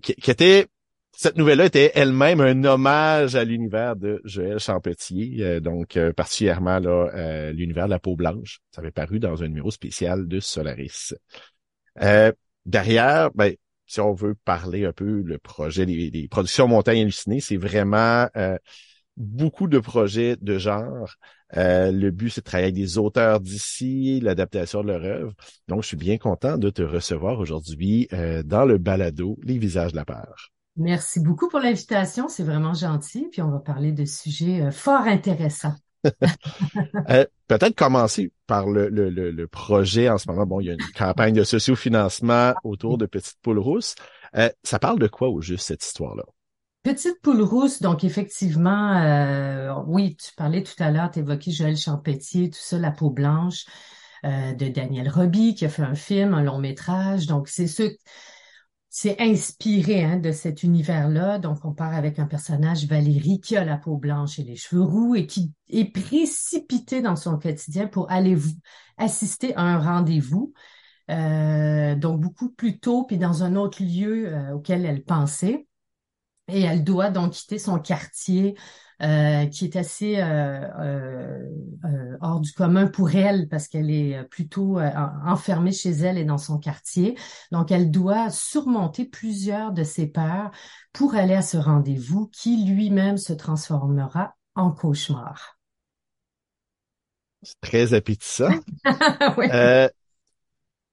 [0.00, 0.68] qui était
[1.14, 6.78] cette nouvelle-là était elle-même un hommage à l'univers de Joël Champetier, euh, donc euh, particulièrement
[6.78, 8.60] là euh, l'univers de la peau blanche.
[8.74, 11.14] Ça avait paru dans un numéro spécial de Solaris.
[12.64, 13.54] derrière, ben,
[13.86, 18.28] si on veut parler un peu le projet des, productions Montagne hallucinées, c'est vraiment
[19.16, 21.16] beaucoup de projets de genre.
[21.54, 25.34] le but, c'est de travailler avec des auteurs d'ici, l'adaptation de leur œuvre.
[25.68, 28.08] Donc, je suis bien content de te recevoir aujourd'hui
[28.44, 30.51] dans le balado Les visages de la peur.
[30.76, 32.28] Merci beaucoup pour l'invitation.
[32.28, 33.28] C'est vraiment gentil.
[33.30, 35.74] Puis on va parler de sujets euh, fort intéressants.
[37.10, 40.46] Euh, peut-être commencer par le, le, le, projet en ce moment.
[40.46, 43.94] Bon, il y a une campagne de sociofinancement autour de Petite Poule Rousse.
[44.36, 46.24] Euh, ça parle de quoi au juste cette histoire-là?
[46.82, 52.50] Petite Poule Rousse, donc effectivement, oui, tu parlais tout à l'heure, tu évoquais Joël Champetier,
[52.50, 53.66] tout ça, La peau blanche,
[54.24, 57.26] de Daniel Roby, qui a fait un film, un long métrage.
[57.26, 57.94] Donc, c'est ce
[58.94, 61.38] c'est inspiré hein, de cet univers-là.
[61.38, 64.82] Donc, on part avec un personnage, Valérie, qui a la peau blanche et les cheveux
[64.82, 68.52] roux et qui est précipité dans son quotidien pour aller vous
[68.98, 70.52] assister à un rendez-vous.
[71.10, 75.66] Euh, donc beaucoup plus tôt, puis dans un autre lieu auquel elle pensait.
[76.48, 78.56] Et elle doit donc quitter son quartier
[79.02, 84.78] euh, qui est assez euh, euh, hors du commun pour elle parce qu'elle est plutôt
[84.78, 87.18] enfermée chez elle et dans son quartier.
[87.50, 90.52] Donc, elle doit surmonter plusieurs de ses peurs
[90.92, 95.58] pour aller à ce rendez-vous qui lui-même se transformera en cauchemar.
[97.42, 98.52] C'est très appétissant.
[99.36, 99.48] oui.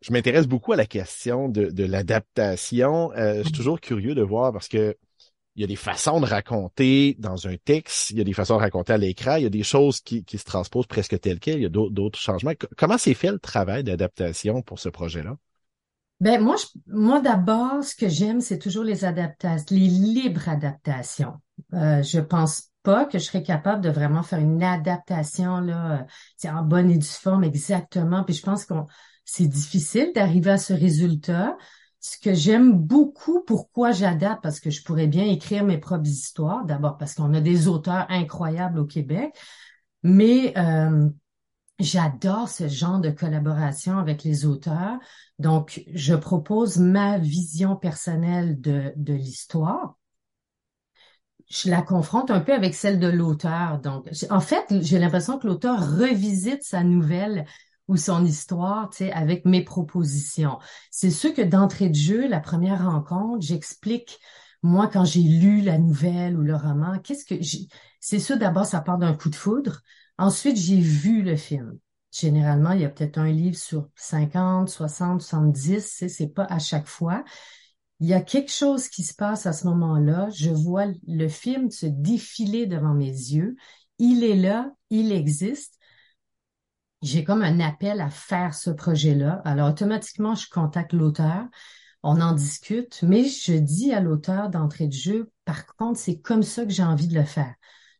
[0.02, 3.12] je m'intéresse beaucoup à la question de, de l'adaptation.
[3.16, 4.98] je suis toujours curieux de voir parce que
[5.56, 8.56] il y a des façons de raconter dans un texte, il y a des façons
[8.56, 11.58] de raconter à l'écran, il y a des choses qui, se transposent presque telles quelles,
[11.58, 12.54] il y a d'autres changements.
[12.78, 15.36] Comment s'est fait le travail d'adaptation pour ce projet-là?
[16.22, 16.58] Ben moi,
[16.88, 21.36] moi d'abord, ce que j'aime, c'est toujours les adaptations, les libres adaptations.
[21.74, 26.50] Euh, je pense pas que je serais capable de vraiment faire une adaptation là, c'est
[26.50, 28.24] en bonne et due forme exactement.
[28.24, 28.86] Puis je pense qu'on
[29.24, 31.56] c'est difficile d'arriver à ce résultat
[32.00, 36.66] ce que j'aime beaucoup, pourquoi j'adapte, parce que je pourrais bien écrire mes propres histoires,
[36.66, 39.36] d'abord parce qu'on a des auteurs incroyables au Québec,
[40.02, 41.10] mais euh,
[41.80, 44.98] j'adore ce genre de collaboration avec les auteurs.
[45.40, 49.98] Donc, je propose ma vision personnelle de, de l'histoire.
[51.50, 53.80] Je la confronte un peu avec celle de l'auteur.
[53.80, 57.46] Donc, en fait, j'ai l'impression que l'auteur revisite sa nouvelle
[57.90, 60.60] ou son histoire, tu sais, avec mes propositions.
[60.92, 64.20] C'est sûr que d'entrée de jeu, la première rencontre, j'explique,
[64.62, 67.68] moi, quand j'ai lu la nouvelle ou le roman, qu'est-ce que j'ai...
[68.00, 69.82] C'est sûr, d'abord, ça part d'un coup de foudre.
[70.20, 71.80] Ensuite, j'ai vu le film.
[72.12, 76.88] Généralement, il y a peut-être un livre sur 50, 60, 70, c'est pas à chaque
[76.88, 77.24] fois.
[78.00, 80.30] Il y a quelque chose qui se passe à ce moment-là.
[80.30, 83.56] Je vois le film se défiler devant mes yeux.
[83.98, 85.79] Il est là, il existe
[87.02, 89.42] j'ai comme un appel à faire ce projet-là.
[89.46, 91.46] Alors, automatiquement, je contacte l'auteur,
[92.04, 96.44] on en discute, mais je dis à l'auteur d'entrée de jeu, par contre, c'est comme
[96.44, 97.54] ça que j'ai envie de le faire.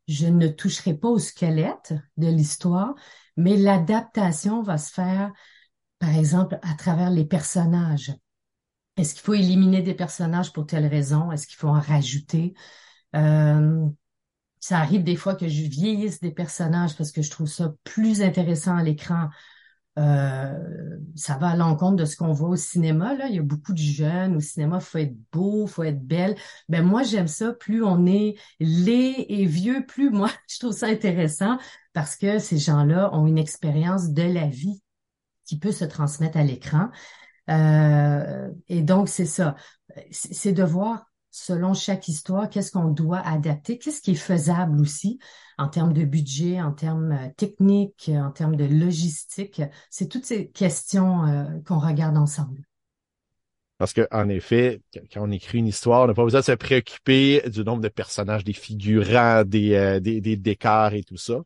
[0.08, 2.96] Je ne toucherai pas au squelette de l'histoire,
[3.38, 5.32] mais l'adaptation va se faire,
[6.00, 8.14] par exemple, à travers les personnages.
[8.98, 11.32] Est-ce qu'il faut éliminer des personnages pour telle raison?
[11.32, 12.54] Est-ce qu'il faut en rajouter?
[13.16, 13.88] Euh,
[14.60, 18.22] ça arrive des fois que je vieillisse des personnages parce que je trouve ça plus
[18.22, 19.30] intéressant à l'écran.
[19.98, 23.16] Euh, ça va à l'encontre de ce qu'on voit au cinéma.
[23.16, 23.28] Là.
[23.28, 26.36] Il y a beaucoup de jeunes au cinéma, il faut être beau, faut être belle.
[26.70, 27.54] Ben moi, j'aime ça.
[27.54, 31.58] Plus on est laid et vieux, plus moi, je trouve ça intéressant
[31.94, 34.82] parce que ces gens-là ont une expérience de la vie
[35.46, 36.90] qui peut se transmettre à l'écran.
[37.50, 39.56] Euh, et donc, c'est ça.
[40.12, 45.20] C'est de voir selon chaque histoire, qu'est-ce qu'on doit adapter, qu'est-ce qui est faisable aussi
[45.60, 49.62] en termes de budget, en termes euh, techniques, en termes de logistique.
[49.90, 52.62] C'est toutes ces questions euh, qu'on regarde ensemble.
[53.78, 54.82] Parce que, en effet,
[55.14, 57.90] quand on écrit une histoire, on n'a pas besoin de se préoccuper du nombre de
[57.90, 61.42] personnages, des figurants, des, euh, décors et tout ça.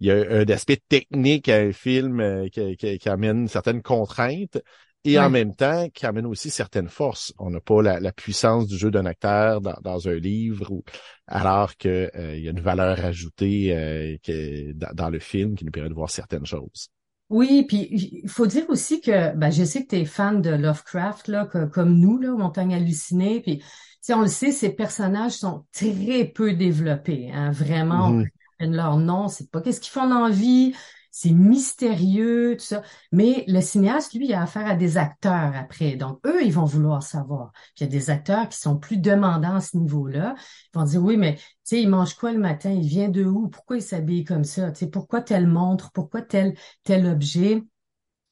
[0.00, 4.58] Il y a un aspect technique à un film qui, amène certaines contraintes,
[5.04, 7.32] et en même temps qui amène aussi certaines forces.
[7.38, 10.82] On n'a pas la, puissance du jeu d'un acteur dans, un livre, ou,
[11.26, 15.88] alors qu'il euh, y a une valeur ajoutée euh, dans, le film qui nous permet
[15.88, 16.88] de voir certaines choses.
[17.30, 20.50] Oui, puis il faut dire aussi que ben, je sais que tu es fan de
[20.50, 23.62] Lovecraft, là, comme nous, là, Montagne hallucinée, puis
[24.10, 28.10] on le sait, ces personnages sont très peu développés, hein, vraiment.
[28.10, 28.24] Mm
[28.72, 30.74] leur nom, c'est pas qu'est-ce qu'ils font dans la vie,
[31.16, 32.82] c'est mystérieux, tout ça.
[33.12, 35.94] Mais le cinéaste, lui, a affaire à des acteurs après.
[35.94, 37.52] Donc, eux, ils vont vouloir savoir.
[37.52, 40.34] Puis il y a des acteurs qui sont plus demandants à ce niveau-là.
[40.74, 42.72] Ils vont dire, oui, mais tu sais, il mange quoi le matin?
[42.72, 43.46] Il vient de où?
[43.48, 44.72] Pourquoi il s'habille comme ça?
[44.72, 45.92] Tu sais, pourquoi telle montre?
[45.92, 47.62] Pourquoi tel, tel objet?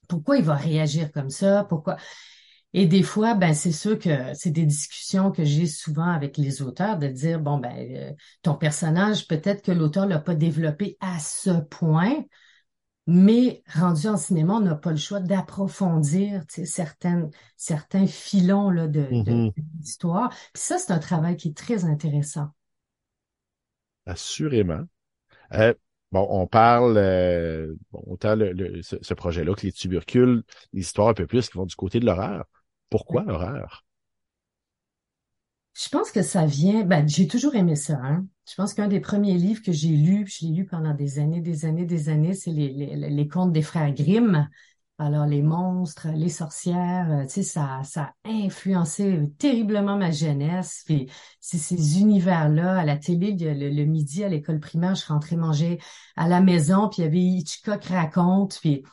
[0.09, 1.65] Pourquoi il va réagir comme ça?
[1.69, 1.97] Pourquoi?
[2.73, 6.63] Et des fois, ben c'est sûr que c'est des discussions que j'ai souvent avec les
[6.63, 11.19] auteurs de dire bon ben euh, ton personnage peut-être que l'auteur l'a pas développé à
[11.21, 12.25] ce point,
[13.07, 19.03] mais rendu en cinéma, on n'a pas le choix d'approfondir certaines, certains filons là, de,
[19.03, 19.53] mm-hmm.
[19.79, 20.31] l'histoire.
[20.53, 22.51] Puis ça, c'est un travail qui est très intéressant.
[24.07, 24.83] Assurément.
[25.55, 25.75] Euh,
[26.13, 31.27] bon, on parle euh, bon, autant le, ce, projet-là que les tubercules, l'histoire un peu
[31.27, 32.45] plus qui vont du côté de l'horreur.
[32.89, 33.85] Pourquoi l'horreur?
[35.75, 37.99] Je pense que ça vient, ben, j'ai toujours aimé ça.
[38.03, 38.27] Hein?
[38.49, 41.41] Je pense qu'un des premiers livres que j'ai lu, je l'ai lu pendant des années,
[41.41, 44.49] des années, des années, c'est les, les, contes des frères Grimm.
[44.99, 50.83] Alors les monstres, les sorcières, euh, tu sais, ça, ça a influencé terriblement ma jeunesse.
[50.87, 51.09] Puis
[51.41, 55.81] c'est ces univers-là à la télé, le, midi à l'école primaire, je rentrais manger
[56.17, 58.85] à la maison, puis il y avait Hitchcock raconte, puis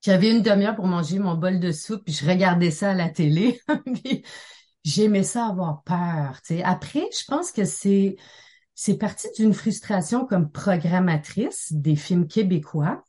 [0.00, 3.08] j'avais une demi-heure pour manger mon bol de soupe, puis je regardais ça à la
[3.08, 3.60] télé.
[4.88, 6.40] j'aimais ça avoir peur.
[6.64, 8.16] Après, je pense que c'est
[8.74, 13.02] c'est parti d'une frustration comme programmatrice des films québécois.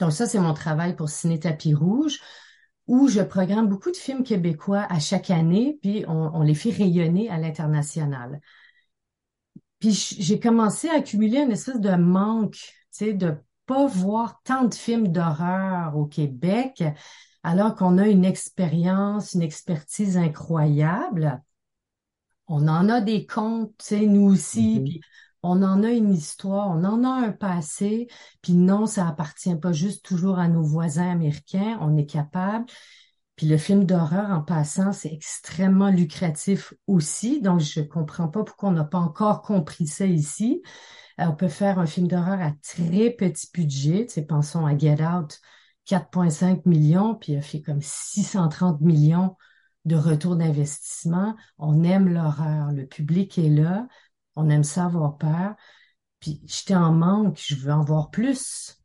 [0.00, 2.18] Donc ça, c'est mon travail pour Ciné Tapis Rouge,
[2.88, 6.70] où je programme beaucoup de films québécois à chaque année, puis on, on les fait
[6.70, 8.40] rayonner à l'international.
[9.78, 14.64] Puis j'ai commencé à accumuler une espèce de manque, tu sais, de pas voir tant
[14.64, 16.82] de films d'horreur au Québec,
[17.42, 21.42] alors qu'on a une expérience, une expertise incroyable.
[22.46, 24.84] On en a des contes, tu sais, nous aussi, mm-hmm.
[24.84, 25.00] puis
[25.42, 28.08] on en a une histoire, on en a un passé,
[28.42, 32.66] puis non, ça appartient pas juste toujours à nos voisins américains, on est capable.
[33.36, 38.70] Puis le film d'horreur, en passant, c'est extrêmement lucratif aussi, donc je comprends pas pourquoi
[38.70, 40.60] on n'a pas encore compris ça ici.
[41.20, 44.76] Euh, on peut faire un film d'horreur à très petit budget, tu sais, pensons à
[44.76, 45.40] Get Out,
[45.88, 49.36] 4,5 millions, puis il a fait comme 630 millions
[49.86, 51.34] de retour d'investissement.
[51.56, 53.88] On aime l'horreur, le public est là,
[54.36, 55.54] on aime ça avoir peur.
[56.20, 58.76] Puis j'étais en manque, je veux en voir plus.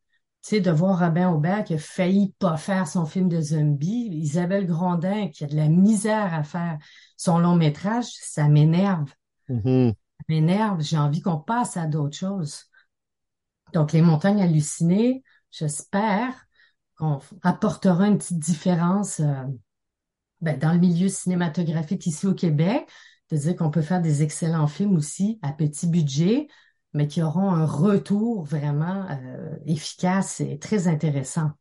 [0.44, 4.10] Tu sais, de voir Robin Aubert qui a failli pas faire son film de zombie,
[4.12, 6.78] Isabelle Grondin qui a de la misère à faire
[7.18, 9.14] son long métrage, ça m'énerve.
[9.50, 9.90] Mm-hmm.
[9.92, 12.66] Ça m'énerve, j'ai envie qu'on passe à d'autres choses.
[13.74, 16.46] Donc, les montagnes hallucinées, j'espère
[16.98, 19.44] qu'on apportera une petite différence euh,
[20.42, 22.88] ben, dans le milieu cinématographique ici au Québec,
[23.32, 26.48] de dire qu'on peut faire des excellents films aussi à petit budget,
[26.94, 31.52] mais qui auront un retour vraiment euh, efficace et très intéressant.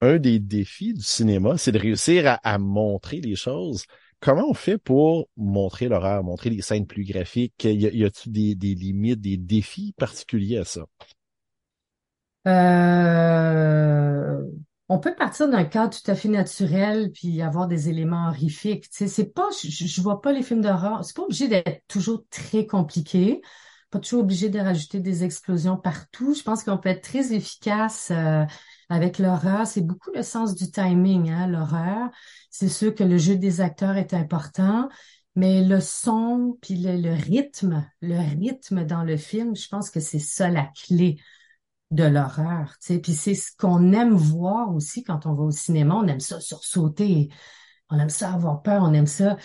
[0.00, 3.84] Un des défis du cinéma, c'est de réussir à, montrer les choses.
[4.20, 7.64] Comment on fait pour montrer l'horreur, montrer les scènes plus graphiques?
[7.64, 10.86] Y, a-t-il des limites, des défis particuliers à ça?
[12.46, 14.42] Euh,
[14.88, 18.84] on peut partir d'un cadre tout à fait naturel puis avoir des éléments horrifiques.
[18.90, 21.04] Tu sais, c'est pas, je, je vois pas les films d'horreur.
[21.04, 23.42] C'est pas obligé d'être toujours très compliqué.
[23.90, 26.34] Pas toujours obligé de rajouter des explosions partout.
[26.34, 28.44] Je pense qu'on peut être très efficace euh,
[28.88, 29.66] avec l'horreur.
[29.66, 32.10] C'est beaucoup le sens du timing, hein, l'horreur.
[32.50, 34.88] C'est sûr que le jeu des acteurs est important.
[35.34, 40.00] Mais le son, puis le, le rythme, le rythme dans le film, je pense que
[40.00, 41.18] c'est ça la clé
[41.96, 42.98] de l'horreur, tu sais.
[42.98, 45.96] Puis c'est ce qu'on aime voir aussi quand on va au cinéma.
[45.96, 47.28] On aime ça sursauter,
[47.90, 49.36] on aime ça avoir peur, on aime ça.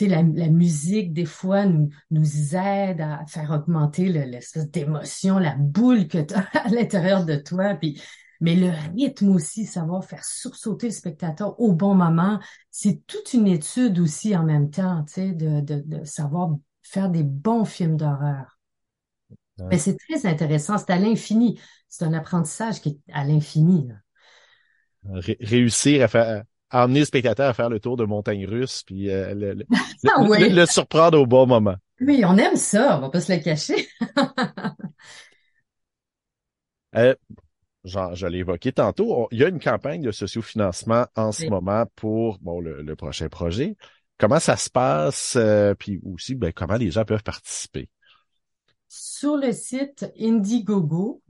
[0.00, 6.18] La, musique, des fois, nous, nous aide à faire augmenter l'espèce d'émotion, la boule que
[6.18, 7.78] tu à l'intérieur de toi.
[8.40, 13.46] Mais le rythme aussi, savoir faire sursauter le spectateur au bon moment, c'est toute une
[13.46, 18.61] étude aussi en même temps, tu de, de savoir faire des bons films d'horreur.
[19.68, 21.60] Mais c'est très intéressant, c'est à l'infini.
[21.88, 23.88] C'est un apprentissage qui est à l'infini.
[25.40, 29.10] réussir à faire à emmener le spectateur à faire le tour de montagne russe, puis
[29.10, 29.54] euh,
[30.08, 31.76] ah le, surprendre au bon moment.
[32.00, 33.86] Oui, on aime ça, on va pas se le cacher.
[36.96, 37.14] euh,
[37.84, 41.84] genre, je l'ai évoqué tantôt, il y a une campagne de sociofinancement en ce moment
[41.94, 43.76] pour bon le, prochain projet.
[44.18, 47.90] Comment ça se passe, euh, puis aussi ben, comment les gens peuvent participer?
[48.92, 51.22] Sur le site Indiegogo.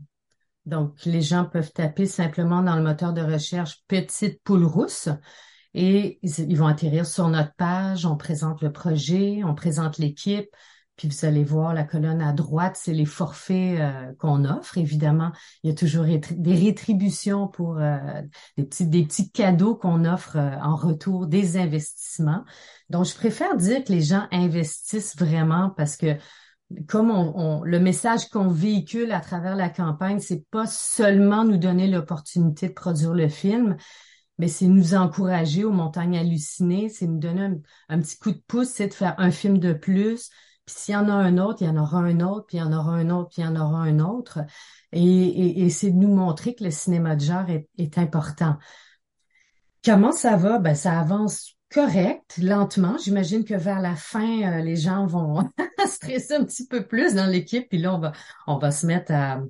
[0.67, 5.09] Donc, les gens peuvent taper simplement dans le moteur de recherche Petite poule rousse
[5.73, 8.05] et ils, vont atterrir sur notre page.
[8.05, 10.49] On présente le projet, on présente l'équipe.
[10.97, 14.77] Puis vous allez voir la colonne à droite, c'est les forfaits euh, qu'on offre.
[14.77, 15.31] Évidemment,
[15.63, 17.97] il y a toujours des rétributions pour euh,
[18.57, 22.45] des petits cadeaux qu'on offre euh, en retour des investissements.
[22.91, 26.17] Donc, je préfère dire que les gens investissent vraiment parce que
[26.89, 31.89] comme on, le message qu'on véhicule à travers la campagne, c'est pas seulement nous donner
[31.89, 33.77] l'opportunité de produire le film,
[34.39, 37.51] mais c'est nous encourager aux montagnes hallucinées, c'est nous donner
[37.89, 40.31] un, petit coup de pouce, c'est de faire un film de plus.
[40.65, 42.61] Puis s'il y en a un autre, il y en aura un autre, puis il
[42.61, 44.41] y en aura un autre, puis il y en aura un autre.
[44.93, 48.57] Et, c'est de nous montrer que le cinéma de genre est, est important.
[49.85, 50.59] Comment ça va?
[50.59, 52.97] Ben, ça avance correct, lentement.
[52.99, 55.49] J'imagine que vers la fin, euh, les gens vont
[55.87, 58.13] stresser un petit peu plus dans l'équipe, puis là, on va,
[58.47, 59.41] on va se mettre à,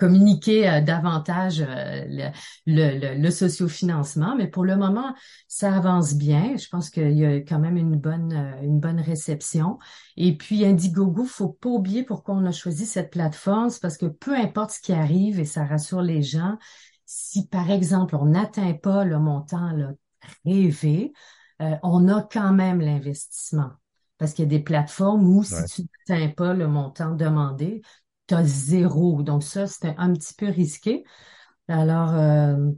[0.00, 2.30] communiquer euh, davantage euh, le,
[2.66, 4.34] le, le, sociofinancement.
[4.34, 5.14] Mais pour le moment,
[5.46, 6.56] ça avance bien.
[6.56, 9.78] Je pense qu'il y a quand même une bonne, une bonne réception.
[10.16, 13.70] Et puis, Indiegogo, faut pas oublier pourquoi on a choisi cette plateforme.
[13.70, 16.58] C'est parce que peu importe ce qui arrive, et ça rassure les gens,
[17.06, 19.92] si par exemple, on n'atteint pas le montant là,
[20.44, 21.12] rêver,
[21.62, 23.70] euh, on a quand même l'investissement.
[24.18, 27.82] Parce qu'il y a des plateformes où si tu n'atteins pas le montant demandé,
[28.26, 29.22] tu as zéro.
[29.22, 31.04] Donc ça, c'est un petit peu risqué.
[31.68, 32.70] Alors, euh,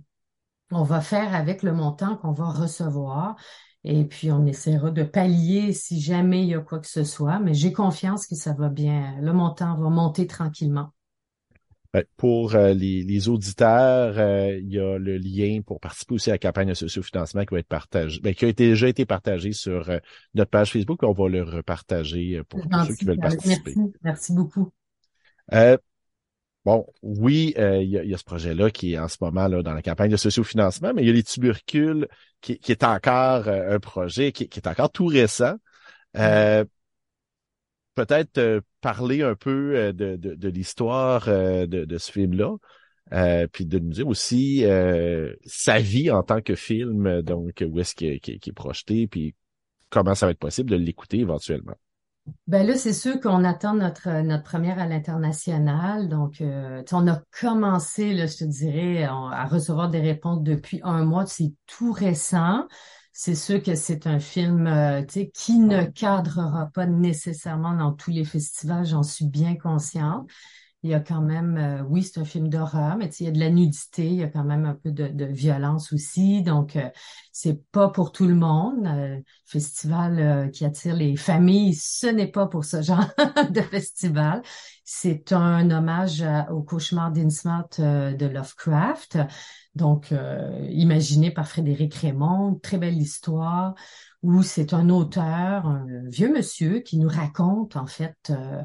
[0.71, 3.37] on va faire avec le montant qu'on va recevoir.
[3.85, 7.39] Et puis, on essaiera de pallier si jamais il y a quoi que ce soit.
[7.39, 9.17] Mais j'ai confiance que ça va bien.
[9.21, 10.93] Le montant va monter tranquillement.
[11.93, 16.35] Ben, pour euh, les, auditeurs, euh, il y a le lien pour participer aussi à
[16.35, 19.53] la campagne de sociofinancement qui va être partagé, ben, qui a été, déjà été partagé
[19.53, 19.99] sur euh,
[20.35, 21.03] notre page Facebook.
[21.03, 23.75] On va le repartager pour ceux qui veulent participer.
[23.77, 24.71] Merci, merci beaucoup.
[26.65, 29.83] bon, oui, il y, a, ce projet-là qui est en ce moment là dans la
[29.83, 32.07] campagne de sociofinancement, mais il y a les tubercules
[32.41, 35.57] qui, qui est encore un projet qui, qui, est encore tout récent.
[36.15, 36.65] Mm
[37.95, 42.57] peut-être euh, parler un peu euh, de, de, l'histoire euh, de, ce film-là,
[43.53, 44.65] puis de nous dire aussi
[45.45, 49.35] sa vie en tant que film, donc où est-ce qu'il qui, est projeté, puis
[49.89, 51.75] comment ça va être possible de l'écouter éventuellement.
[52.47, 56.09] Ben là, c'est sûr qu'on attend notre notre première à l'international.
[56.09, 61.27] Donc, on a commencé, je te dirais, à recevoir des réponses depuis un mois.
[61.27, 62.69] C'est tout récent.
[63.23, 68.25] C'est sûr que c'est un film euh, qui ne cadrera pas nécessairement dans tous les
[68.25, 70.27] festivals, j'en suis bien consciente.
[70.83, 73.31] Il y a quand même, euh, oui, c'est un film d'horreur, mais il y a
[73.31, 76.89] de la nudité, il y a quand même un peu de, violence aussi, donc euh,
[77.31, 78.89] c'est pas pour tout le monde.
[79.45, 83.05] festival qui attire les familles, ce n'est pas pour ce genre
[83.51, 84.41] de festival.
[84.83, 89.19] C'est un hommage au cauchemar d'Innsmouth de Lovecraft.
[89.75, 93.75] Donc, euh, imaginé par Frédéric Raymond, très belle histoire
[94.23, 98.63] où c'est un auteur, un vieux monsieur, qui nous raconte en fait euh,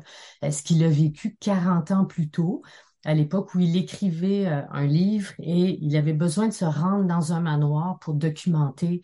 [0.51, 2.61] ce qu'il a vécu 40 ans plus tôt,
[3.05, 7.05] à l'époque où il écrivait euh, un livre et il avait besoin de se rendre
[7.05, 9.01] dans un manoir pour documenter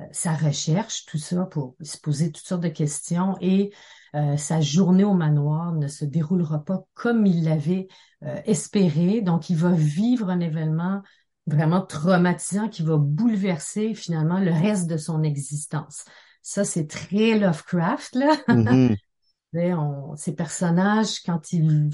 [0.00, 3.72] euh, sa recherche, tout ça, pour se poser toutes sortes de questions et
[4.36, 7.88] sa journée au manoir ne se déroulera pas comme il l'avait
[8.44, 9.22] espéré.
[9.22, 11.02] Donc, il va vivre un événement
[11.46, 16.04] vraiment traumatisant qui va bouleverser finalement le reste de son existence.
[16.42, 18.34] Ça, c'est très Lovecraft, là.
[18.48, 18.96] Mm-hmm.
[20.16, 21.90] ces personnages, quand ils,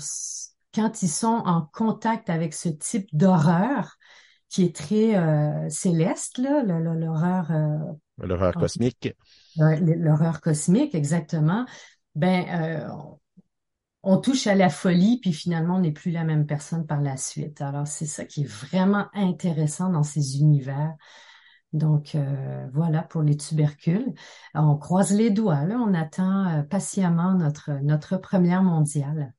[0.74, 3.96] quand ils sont en contact avec ce type d'horreur,
[4.50, 7.50] qui est très euh, céleste, là, l'horreur...
[7.52, 7.78] Euh,
[8.18, 9.14] l'horreur cosmique.
[9.56, 11.64] L'horreur cosmique, exactement.
[12.16, 12.88] Ben, euh,
[14.02, 17.16] on touche à la folie, puis finalement, on n'est plus la même personne par la
[17.16, 17.60] suite.
[17.60, 20.94] Alors, c'est ça qui est vraiment intéressant dans ces univers.
[21.72, 24.12] Donc, euh, voilà pour les tubercules.
[24.54, 29.34] On croise les doigts, là, on attend euh, patiemment notre, notre première mondiale.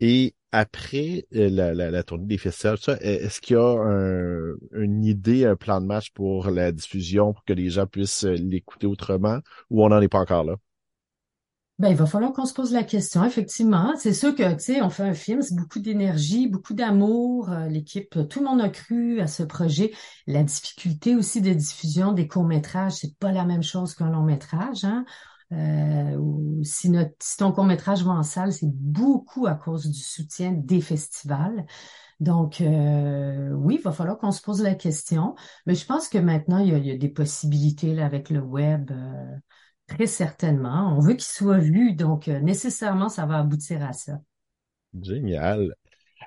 [0.00, 5.80] Et après euh, la, tournée des festivals, est-ce qu'il y a une idée, un plan
[5.80, 9.38] de match pour la diffusion, pour que les gens puissent l'écouter autrement,
[9.70, 10.56] ou on n'en est pas encore là?
[11.78, 13.92] Ben, il va falloir qu'on se pose la question, effectivement.
[13.98, 17.50] C'est sûr que, tu sais, on fait un film, c'est beaucoup d'énergie, beaucoup d'amour.
[17.50, 19.92] Euh, l'équipe, tout le monde a cru à ce projet.
[20.26, 25.04] La difficulté aussi de diffusion des courts-métrages, c'est pas la même chose qu'un long-métrage, hein.
[25.52, 26.18] Euh,
[26.64, 30.80] si, notre, si ton court-métrage va en salle, c'est beaucoup à cause du soutien des
[30.80, 31.66] festivals.
[32.20, 35.34] Donc, euh, oui, il va falloir qu'on se pose la question.
[35.66, 38.90] Mais je pense que maintenant, il y a, des possibilités là, avec le web.
[39.86, 40.94] Très certainement.
[40.96, 44.20] On veut qu'il soit vu, donc euh, nécessairement, ça va aboutir à ça.
[45.00, 45.74] Génial.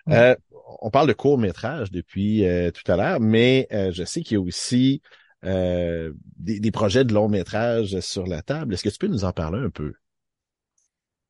[0.08, 0.36] Euh,
[0.82, 4.38] on parle de court métrage depuis euh, tout à l'heure, mais je sais qu'il y
[4.38, 5.02] a aussi
[5.44, 8.74] des, projets de long métrage sur la table.
[8.74, 9.94] Est-ce que tu peux nous en parler un peu?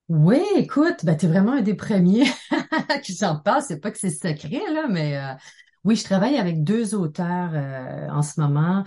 [0.07, 2.25] Oui, écoute, ben, tu es vraiment un des premiers
[3.03, 3.61] qui s'en parle.
[3.61, 5.19] C'est pas que c'est secret, là, mais
[5.83, 7.51] oui, je travaille avec deux auteurs
[8.11, 8.83] en ce moment.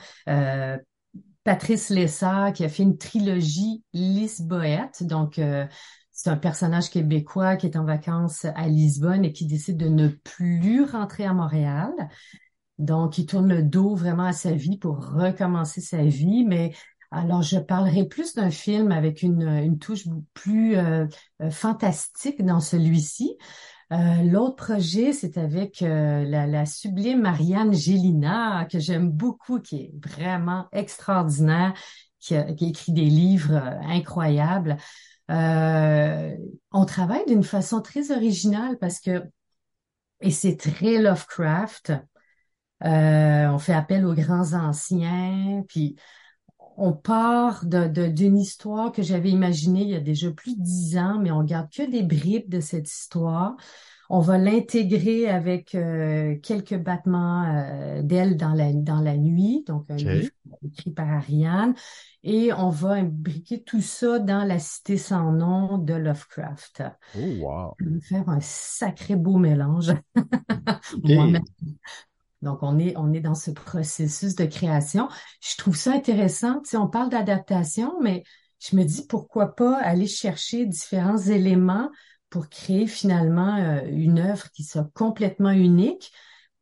[1.45, 5.03] Patrice Lessard qui a fait une trilogie Lisboète.
[5.03, 5.67] Donc, euh,
[6.13, 10.09] c'est un personnage québécois qui est en vacances à Lisbonne et qui décide de ne
[10.09, 11.91] plus rentrer à Montréal.
[12.79, 16.45] Donc, il tourne le dos vraiment à sa vie pour recommencer sa vie.
[16.45, 16.73] Mais
[17.11, 21.07] alors, je parlerai plus d'un film avec une, une touche plus euh,
[21.43, 23.37] euh, fantastique dans celui-ci.
[23.93, 29.93] Euh, l'autre projet, c'est avec euh, la, sublime Marianne Gélina, que j'aime beaucoup, qui est
[30.03, 31.75] vraiment extraordinaire,
[32.19, 34.79] qui a, écrit des livres euh, incroyables.
[35.29, 39.25] on travaille d'une façon très originale parce que,
[40.21, 41.93] et c'est très Lovecraft,
[42.81, 45.97] on fait appel aux grands anciens, puis
[46.77, 51.19] on part d'une histoire que j'avais imaginée il y a déjà plus de dix ans,
[51.21, 53.57] mais on garde que des bribes de cette histoire.
[54.15, 59.91] On va l'intégrer avec euh, quelques battements euh, d'ailes dans la, dans la nuit, donc
[59.91, 60.29] un livre
[60.63, 61.75] écrit par Ariane,
[62.23, 66.83] et on va imbriquer tout ça dans La Cité sans nom de Lovecraft.
[67.17, 67.75] Oh, wow!
[67.81, 69.93] On va faire un sacré beau mélange.
[72.43, 75.09] Donc, on est, on est dans ce processus de création.
[75.41, 76.61] Je trouve ça intéressant.
[76.61, 78.25] Tu sais, on parle d'adaptation, mais
[78.59, 81.89] je me dis pourquoi pas aller chercher différents éléments
[82.31, 86.13] pour créer finalement euh, une œuvre qui soit complètement unique,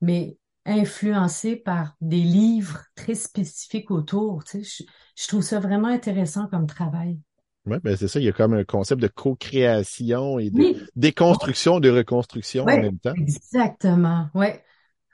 [0.01, 4.45] mais influencée par des livres très spécifiques autour.
[4.45, 4.85] Tu sais,
[5.17, 7.19] je, trouve ça vraiment intéressant comme travail.
[7.67, 11.79] Oui, ben c'est ça, il y a comme un concept de co-création et de déconstruction,
[11.79, 13.15] de reconstruction en même temps.
[13.15, 14.49] Exactement, oui.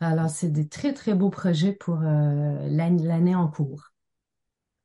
[0.00, 3.92] Alors, c'est des très, très beaux projets pour euh, l'année en cours.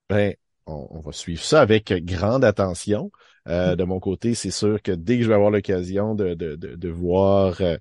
[0.09, 0.33] Ben,
[0.65, 3.11] on, va suivre ça avec grande attention.
[3.47, 6.55] Euh, de mon côté, c'est sûr que dès que je vais avoir l'occasion de, de,
[6.55, 7.77] de, voir euh,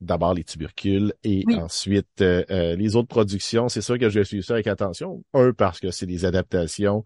[0.00, 4.44] d'abord les tubercules et ensuite euh, les autres productions, c'est sûr que je vais suivre
[4.44, 5.22] ça avec attention.
[5.34, 7.04] Un, parce que c'est des adaptations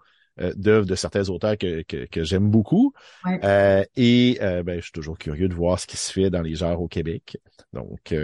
[0.55, 2.95] d'œuvres de certains auteurs que, que, j'aime beaucoup.
[3.27, 6.81] et ben, je suis toujours curieux de voir ce qui se fait dans les genres
[6.81, 7.37] au Québec.
[7.75, 8.15] Donc,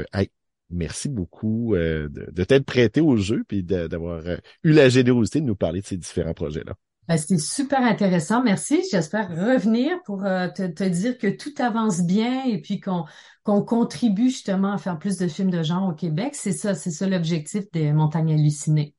[0.70, 4.22] merci beaucoup de, de t'être prêté au jeu puis d'avoir
[4.64, 6.74] eu la générosité de nous parler de ces différents projets-là.
[7.08, 8.42] Ben, C'était super intéressant.
[8.42, 8.82] Merci.
[8.90, 13.04] J'espère revenir pour euh, te, te, dire que tout avance bien et puis qu'on
[13.44, 16.34] qu'on contribue justement à faire plus de films de genre au Québec.
[16.34, 18.94] C'est ça, c'est ça l'objectif des Montagnes hallucinées.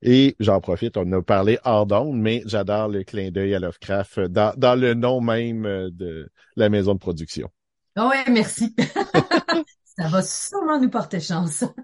[0.00, 4.20] Et j'en profite, on a parlé hors d'onde, mais j'adore le clin d'œil à Lovecraft
[4.20, 7.48] dans, dans le nom même de la maison de production.
[7.96, 8.76] Ah ouais, merci.
[9.98, 11.64] ça va sûrement nous porter chance.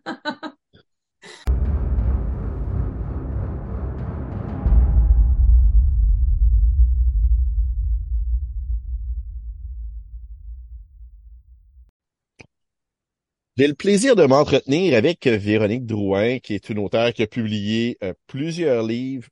[13.57, 17.97] J'ai le plaisir de m'entretenir avec Véronique Drouin, qui est une auteure qui a publié
[18.03, 19.29] euh, plusieurs livres,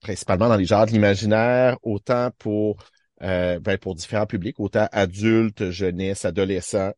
[0.00, 2.76] principalement dans les genres de l'imaginaire, autant pour
[3.22, 6.92] euh, ben, pour différents publics, autant adultes, jeunesse, adolescents.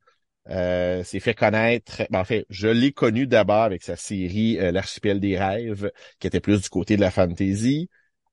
[0.51, 4.73] Euh, s'est fait connaître, ben, en fait, je l'ai connu d'abord avec sa série euh,
[4.73, 7.89] L'archipel des rêves, qui était plus du côté de la fantasy.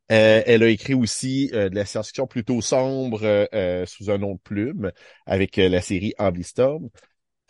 [0.07, 3.47] elle a écrit aussi de la science-fiction plutôt sombre
[3.86, 4.91] sous un nom de plume
[5.28, 6.89] avec la série Amblistorm.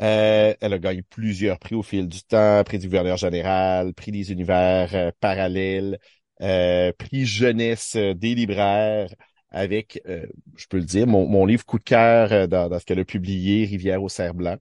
[0.02, 4.12] Euh, elle a gagné plusieurs prix au fil du temps, prix du gouverneur général, prix
[4.12, 6.00] des univers euh, parallèles,
[6.42, 9.10] euh, prix jeunesse des libraires,
[9.52, 13.66] avec, je peux le dire, mon, livre coup de cœur dans, ce qu'elle a publié,
[13.66, 14.58] Rivière au cerf blanc,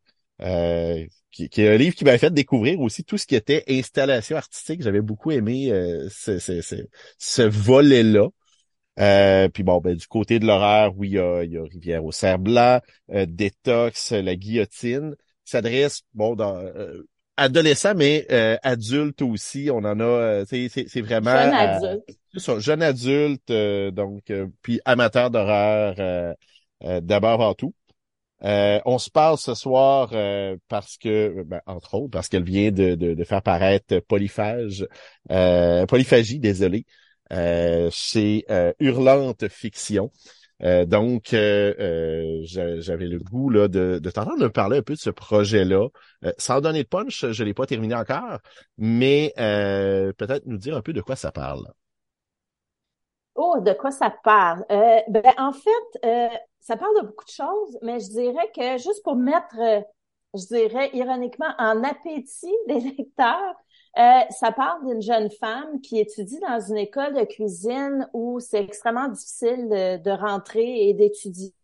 [1.31, 4.83] qui, est un livre qui m'a fait découvrir aussi tout ce qui était installation artistique.
[4.83, 5.71] J'avais beaucoup aimé
[6.11, 6.61] ce, ce,
[7.19, 8.29] ce, volet-là.
[9.51, 12.05] puis bon, ben, du côté de l'horreur, oui, il y a, il y a Rivière
[12.05, 15.15] au cerf blanc, Détox, La guillotine
[15.49, 17.03] s'adresse, bon, dans euh,
[17.37, 19.71] adolescent, mais euh, adulte aussi.
[19.73, 21.31] On en a, euh, c'est vraiment...
[21.31, 22.19] Jeune adulte.
[22.59, 23.53] Jeune adulte,
[23.93, 24.33] donc,
[24.63, 26.35] puis amateur d'horreur
[26.81, 27.75] d'abord avant tout.
[28.41, 30.11] on se parle ce soir
[30.69, 34.87] parce que, ben, entre autres, parce qu'elle vient de, de, de, faire paraître Polyphage,
[35.29, 36.85] Polyphagie, désolé,
[37.91, 38.45] chez
[38.81, 40.11] Hurlante Fiction.
[40.63, 42.41] Euh, donc, euh, euh,
[42.81, 45.89] j'avais le goût là, de, de t'entendre me parler un peu de ce projet-là.
[46.39, 48.39] sans donner de punch, je l'ai pas terminé encore,
[48.77, 51.67] mais peut-être nous dire un peu de quoi ça parle.
[53.41, 54.65] Oh, de quoi ça parle?
[54.69, 59.17] ben, en fait, ça parle de beaucoup de choses, mais je dirais que juste pour
[59.17, 59.57] mettre,
[60.35, 63.55] je dirais ironiquement, en appétit des lecteurs,
[63.99, 68.63] euh, ça parle d'une jeune femme qui étudie dans une école de cuisine où c'est
[68.63, 71.55] extrêmement difficile de, rentrer et d'étudier.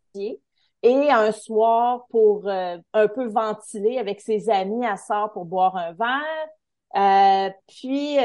[0.82, 5.76] Et un soir, pour euh, un peu ventiler avec ses amis, elle sort pour boire
[5.76, 6.48] un verre.
[6.96, 8.16] Euh, puis,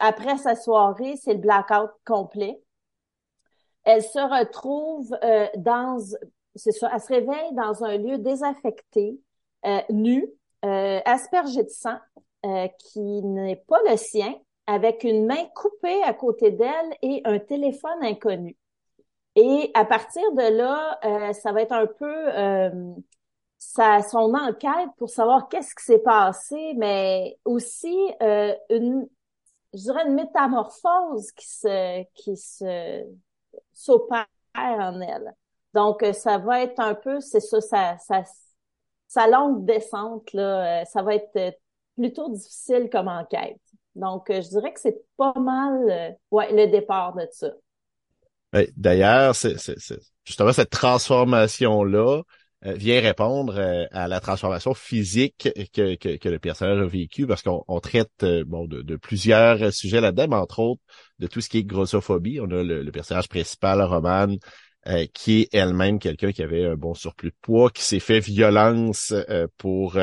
[0.00, 2.60] après sa soirée, c'est le blackout complet.
[3.84, 5.10] Elle se retrouve
[5.56, 5.98] dans,
[6.54, 9.18] c'est ça, elle se réveille dans un lieu désaffecté,
[9.90, 10.28] nu,
[10.62, 11.96] aspergé de sang,
[12.46, 14.34] euh, qui n'est pas le sien,
[14.66, 18.56] avec une main coupée à côté d'elle et un téléphone inconnu.
[19.36, 22.94] Et à partir de là, euh, ça va être un peu euh,
[23.58, 29.06] sa, son enquête pour savoir qu'est-ce qui s'est passé, mais aussi euh, une,
[29.72, 33.04] je dirais une métamorphose qui se, qui se
[33.72, 35.34] s'opère en elle.
[35.74, 38.24] Donc, ça va être un peu, c'est ça, sa, sa,
[39.06, 41.54] sa longue descente là, ça va être
[41.96, 43.60] plutôt difficile comme enquête.
[43.94, 47.50] Donc, euh, je dirais que c'est pas mal euh, ouais, le départ de ça.
[48.76, 49.56] D'ailleurs, c'est,
[50.24, 52.22] justement cette transformation-là euh,
[52.62, 53.58] vient répondre
[53.90, 58.96] à la transformation physique que, que, le personnage a vécu parce qu'on traite bon de,
[58.96, 60.82] plusieurs sujets là-dedans, entre autres
[61.18, 62.38] de tout ce qui est grossophobie.
[62.40, 64.36] On a le, personnage principal, Roman,
[65.14, 69.14] qui est elle-même quelqu'un qui avait un bon surplus de poids, qui s'est fait violence
[69.56, 69.96] pour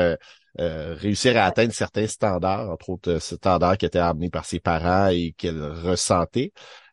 [0.56, 5.32] réussir à atteindre certains standards, entre autres standards qui étaient amenés par ses parents et
[5.36, 6.52] qu'elle ressentait.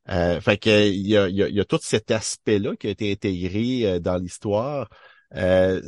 [0.10, 2.90] Euh, fait que il y a, y, a, y a, tout cet aspect-là qui a
[2.92, 4.88] été intégré dans l'histoire.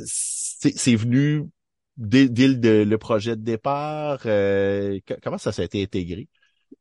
[0.04, 1.48] C'est venu
[1.96, 4.20] dès, le, le, projet de départ.
[5.22, 6.28] comment ça s'est intégré?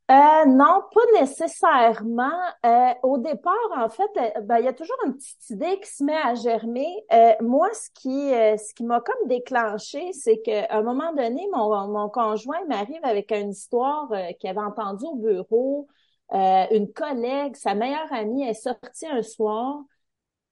[0.09, 2.31] Euh, non, pas nécessairement.
[2.65, 5.89] Euh, au départ, en fait, euh, ben, il y a toujours une petite idée qui
[5.89, 6.87] se met à germer.
[7.11, 11.87] Euh, moi, ce qui, ce qui m'a comme déclenché, c'est qu'à un moment donné, mon,
[11.89, 14.09] mon conjoint m'arrive avec une histoire
[14.39, 15.87] qu'il avait entendue au bureau.
[16.31, 19.83] une collègue, sa meilleure amie, est sortie un soir,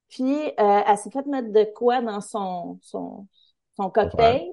[0.08, 3.26] puis elle s'est fait mettre de quoi dans son son,
[3.76, 4.52] son cocktail.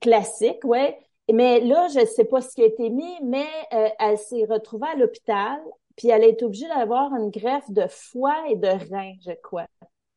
[0.00, 0.98] Classique, ouais.
[1.32, 4.44] Mais là, je ne sais pas ce qui a été mis, mais euh, elle s'est
[4.44, 5.60] retrouvée à l'hôpital,
[5.96, 9.66] puis elle a été obligée d'avoir une greffe de foie et de rein, je crois.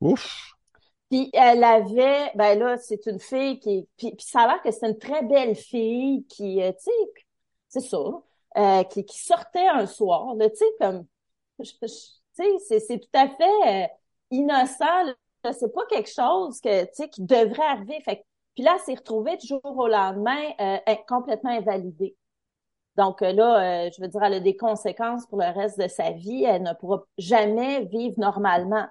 [0.02, 0.52] Ouf!
[1.10, 4.70] Puis elle avait, ben là, c'est une fille qui, puis, puis ça a l'air que
[4.70, 7.24] c'est une très belle fille qui, euh, tu sais,
[7.70, 8.22] c'est ça,
[8.58, 11.06] euh, qui, qui sortait un soir, tu sais, comme,
[11.60, 13.88] tu sais, c'est tout à fait euh,
[14.32, 15.14] innocent,
[15.44, 18.00] c'est pas quelque chose que, tu sais, qui devrait arriver.
[18.02, 18.26] Fait
[18.56, 20.78] puis là, s'est retrouvée du jour au lendemain euh,
[21.08, 22.18] complètement invalidée.
[22.98, 25.88] Donc euh, là, euh, je veux dire, elle a des conséquences pour le reste de
[25.88, 26.44] sa vie.
[26.44, 28.86] Elle ne pourra jamais vivre normalement.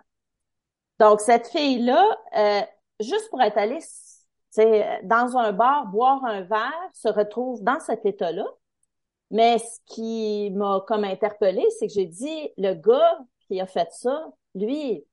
[0.99, 2.03] Donc, cette fille-là,
[2.99, 3.79] juste pour être allée
[5.05, 8.47] dans un bar, boire un verre, se retrouve dans cet état-là.
[9.31, 13.93] Mais ce qui m'a comme interpellée, c'est que j'ai dit, le gars qui a fait
[13.93, 15.05] ça, lui,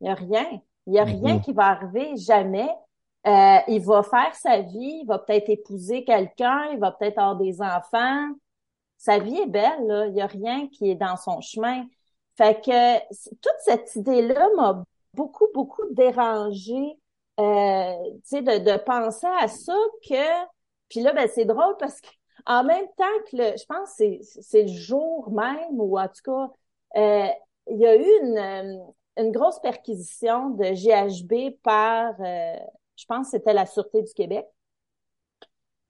[0.00, 0.60] il n'y a rien.
[0.86, 1.42] Il n'y a rien mm-hmm.
[1.42, 2.70] qui va arriver jamais.
[3.26, 7.36] Euh, il va faire sa vie, il va peut-être épouser quelqu'un, il va peut-être avoir
[7.36, 8.28] des enfants.
[8.96, 10.06] Sa vie est belle, là.
[10.06, 11.84] Il n'y a rien qui est dans son chemin.
[12.36, 14.82] Fait que toute cette idée-là m'a
[15.14, 16.98] beaucoup, beaucoup dérangé,
[17.38, 19.76] euh, tu sais, de, de penser à ça
[20.08, 20.46] que...
[20.88, 22.08] Puis là, ben, c'est drôle parce que
[22.46, 23.56] en même temps que le...
[23.56, 26.50] Je pense que c'est le jour même, ou en tout cas,
[26.96, 27.28] euh,
[27.68, 28.82] il y a eu une,
[29.20, 32.14] une grosse perquisition de GHB par...
[32.20, 32.56] Euh,
[32.96, 34.46] je pense que c'était la Sûreté du Québec.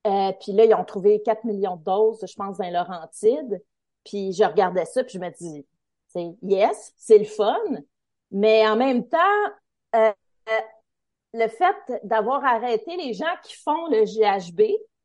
[0.06, 3.62] Euh, puis là, ils ont trouvé 4 millions de doses, je pense, dans Laurentide.
[4.04, 5.66] Puis je regardais ça, puis je me dis,
[6.08, 7.58] c'est yes, c'est le fun,
[8.30, 9.18] mais en même temps,
[9.94, 10.12] euh,
[11.34, 14.62] le fait d'avoir arrêté les gens qui font le GHB,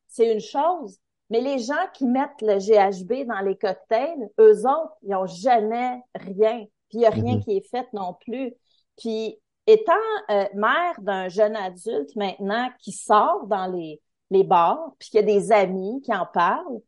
[0.07, 0.97] c'est une chose,
[1.29, 6.01] mais les gens qui mettent le GHB dans les cocktails, eux autres, ils n'ont jamais
[6.15, 6.65] rien.
[6.95, 7.43] Puis il n'y a rien mm-hmm.
[7.43, 8.53] qui est fait non plus.
[8.97, 9.37] Puis
[9.67, 9.93] étant
[10.29, 15.23] euh, mère d'un jeune adulte maintenant qui sort dans les, les bars, puis qu'il y
[15.23, 16.79] a des amis qui en parlent,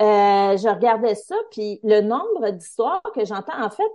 [0.00, 3.90] euh, je regardais ça, puis le nombre d'histoires que j'entends, en fait,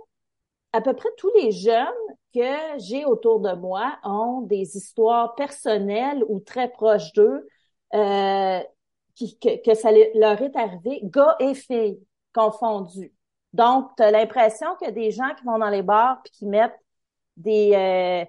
[0.72, 1.86] à peu près tous les jeunes
[2.32, 7.48] que j'ai autour de moi ont des histoires personnelles ou très proches d'eux,
[7.94, 8.60] euh,
[9.16, 11.98] qui, que, que, ça leur est arrivé, gars et filles
[12.32, 13.15] confondus.
[13.56, 16.78] Donc, tu as l'impression que des gens qui vont dans les bars puis qui mettent
[17.38, 18.24] des, euh,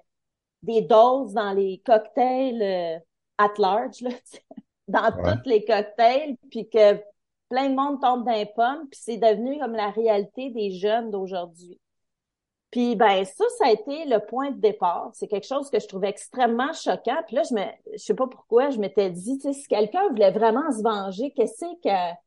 [0.63, 2.97] des doses dans les cocktails euh,
[3.37, 4.11] at large, là,
[4.87, 6.95] dans tous les cocktails, puis que
[7.49, 11.11] plein de monde tombe dans les pommes, puis c'est devenu comme la réalité des jeunes
[11.11, 11.77] d'aujourd'hui.
[12.71, 15.09] Puis ben ça, ça a été le point de départ.
[15.13, 17.21] C'est quelque chose que je trouvais extrêmement choquant.
[17.25, 20.07] Puis là, je me, je sais pas pourquoi, je m'étais dit, tu sais, si quelqu'un
[20.09, 22.17] voulait vraiment se venger, qu'est-ce que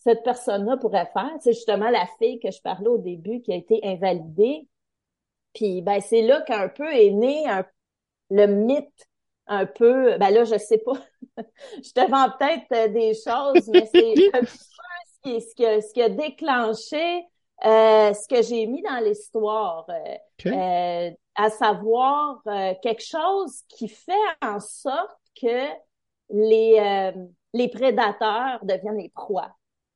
[0.00, 1.32] cette personne-là pourrait faire?
[1.40, 4.68] C'est justement la fille que je parlais au début qui a été invalidée.
[5.54, 7.44] Puis ben c'est là qu'un peu est né
[8.30, 9.08] le mythe
[9.46, 10.16] un peu.
[10.18, 10.98] Ben là, je sais pas.
[11.82, 15.66] je te vends peut-être euh, des choses, mais c'est un peu ce qui, ce, qui
[15.66, 17.24] a, ce qui a déclenché
[17.64, 21.10] euh, ce que j'ai mis dans l'histoire, euh, euh
[21.40, 22.42] à savoir
[22.82, 24.12] quelque chose qui fait
[24.42, 25.68] en sorte que
[26.30, 27.12] les
[27.54, 29.50] les prédateurs deviennent les proies.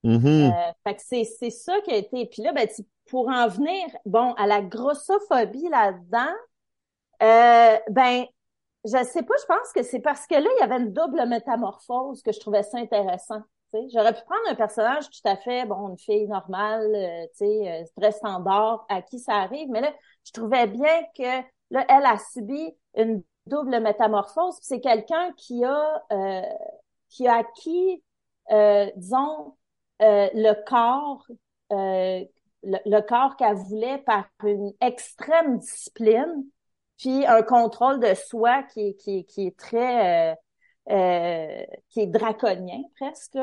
[0.04, 0.72] Mm-hmm.
[0.84, 2.26] fait que c'est c'est ça qui a été.
[2.26, 2.66] Puis là, ben
[3.06, 6.32] pour en venir, bon, à la grossophobie là-dedans,
[7.22, 8.24] euh, ben,
[8.84, 11.26] je sais pas, je pense que c'est parce que là, il y avait une double
[11.28, 13.42] métamorphose que je trouvais ça intéressant.
[13.92, 17.72] J'aurais pu prendre un personnage tout à fait, bon, une fille normale, euh, tu sais,
[17.72, 19.94] euh, très standard, à qui ça arrive, mais là,
[20.26, 24.56] je trouvais bien que là, elle a subi une double métamorphose.
[24.60, 26.42] C'est quelqu'un qui a euh,
[27.08, 28.02] qui a acquis,
[28.96, 29.54] disons,
[30.00, 31.26] le corps
[32.62, 36.44] le, corps qu'elle voulait par une extrême discipline,
[36.98, 40.34] puis un contrôle de soi qui, qui, qui est très, euh,
[40.90, 43.38] euh, qui est draconien presque.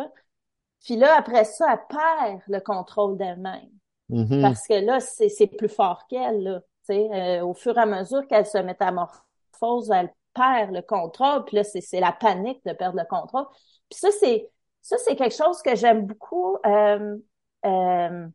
[0.85, 3.69] Puis là, après ça, elle perd le contrôle d'elle-même.
[4.09, 4.41] Mm-hmm.
[4.41, 6.43] Parce que là, c'est plus fort qu'elle.
[6.43, 11.57] Là, euh, au fur et à mesure qu'elle se métamorphose, elle perd le contrôle, puis
[11.57, 13.45] là, c'est la panique de perdre le contrôle.
[13.89, 14.49] Puis ça, c'est
[14.81, 17.17] ça, c'est quelque chose que j'aime beaucoup euh,
[17.65, 18.27] euh,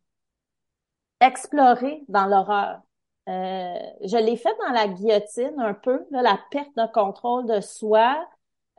[1.20, 2.80] explorer dans l'horreur.
[3.28, 8.26] Euh, je l'ai fait dans la guillotine un peu, la perte de contrôle de soi.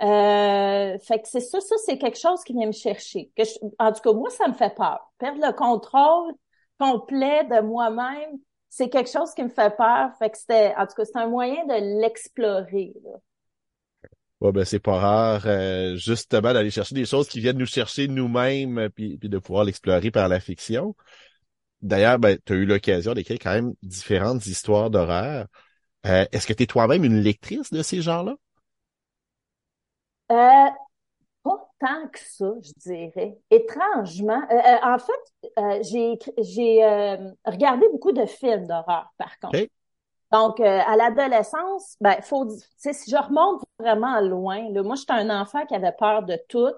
[0.01, 3.31] Euh, fait que c'est ça, ça c'est quelque chose qui vient me chercher.
[3.79, 5.11] En tout cas, moi, ça me fait peur.
[5.17, 6.33] Perdre le contrôle
[6.79, 8.37] complet de moi-même,
[8.69, 10.11] c'est quelque chose qui me fait peur.
[10.19, 12.93] Fait que c'était, en tout cas, c'est un moyen de l'explorer.
[14.51, 18.89] Ben c'est pas rare, euh, justement, d'aller chercher des choses qui viennent nous chercher nous-mêmes,
[18.95, 20.95] puis, puis de pouvoir l'explorer par la fiction.
[21.81, 25.45] D'ailleurs, ben, tu as eu l'occasion d'écrire quand même différentes histoires d'horreur.
[26.05, 28.35] Euh, est-ce que tu es toi-même une lectrice de ces genres-là?
[30.31, 30.69] Euh,
[31.43, 33.37] pas tant que ça, je dirais.
[33.49, 34.41] Étrangement.
[34.51, 39.59] Euh, euh en fait, euh, j'ai j'ai regardé beaucoup de films d'horreur, par contre.
[40.31, 45.65] Donc, à l'adolescence, ben, faut, si je remonte vraiment loin, là, moi, j'étais un enfant
[45.65, 46.73] qui avait peur de tout,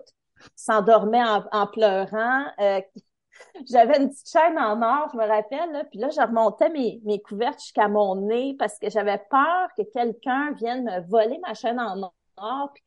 [0.56, 2.46] s'endormait en, pleurant,
[3.70, 7.02] j'avais une petite chaîne en or, je me rappelle, là, puis là, je remontais mes,
[7.06, 11.54] mes couvertes jusqu'à mon nez parce que j'avais peur que quelqu'un vienne me voler ma
[11.54, 12.84] chaîne en or, puis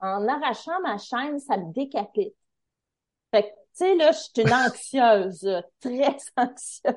[0.00, 2.34] en arrachant ma chaîne, ça me décapite.
[3.34, 6.94] Fait que, tu sais, là, je suis une anxieuse, très anxieuse.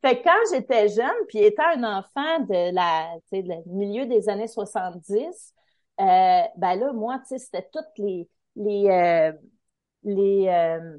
[0.00, 4.28] Fait que quand j'étais jeune, puis étant un enfant de la, tu sais, milieu des
[4.30, 5.54] années 70,
[6.00, 9.32] euh, ben là, moi, tu sais, c'était toutes les, les, euh,
[10.04, 10.98] les, euh,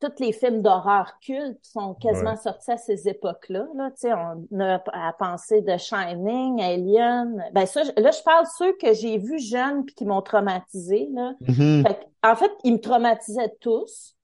[0.00, 3.66] tous les films d'horreur cultes sont quasiment sortis à ces époques-là.
[3.74, 3.90] Là.
[3.92, 7.44] Tu sais, on a à penser de Shining, Alien.
[7.52, 11.08] Ben ça, là, je parle de ceux que j'ai vus jeunes puis qui m'ont traumatisé.
[11.12, 11.34] Là.
[11.42, 11.96] Mm-hmm.
[12.24, 14.14] en fait, ils me traumatisaient tous.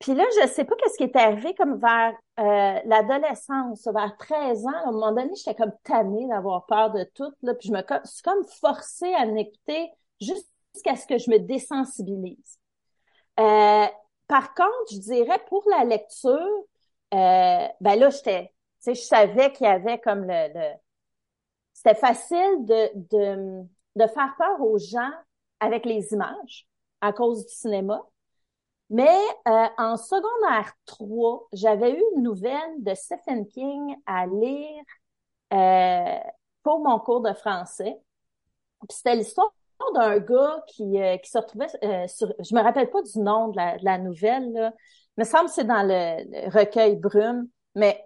[0.00, 4.66] Puis là, je sais pas qu'est-ce qui est arrivé comme vers euh, l'adolescence, vers 13
[4.66, 4.70] ans.
[4.84, 7.30] À un moment donné, j'étais comme tannée d'avoir peur de tout.
[7.42, 9.90] Là, puis je me suis comme forcée à m'écouter
[10.20, 12.58] jusqu'à ce que je me désensibilise.
[13.38, 13.86] Euh,
[14.26, 16.64] par contre, je dirais pour la lecture,
[17.14, 20.74] euh, ben là, j'étais, tu sais, je savais qu'il y avait comme le, le...
[21.72, 25.10] c'était facile de, de, de faire peur aux gens
[25.60, 26.68] avec les images
[27.00, 28.02] à cause du cinéma.
[28.90, 29.18] Mais
[29.48, 34.82] euh, en secondaire 3, j'avais eu une nouvelle de Stephen King à lire
[35.52, 36.18] euh,
[36.62, 37.96] pour mon cours de français.
[38.88, 39.52] C'était l'histoire
[39.94, 43.48] d'un gars qui, euh, qui se retrouvait euh, sur, je me rappelle pas du nom
[43.48, 44.72] de la, de la nouvelle, là.
[45.16, 48.04] Il me semble que c'est dans le, recueil Brume, mais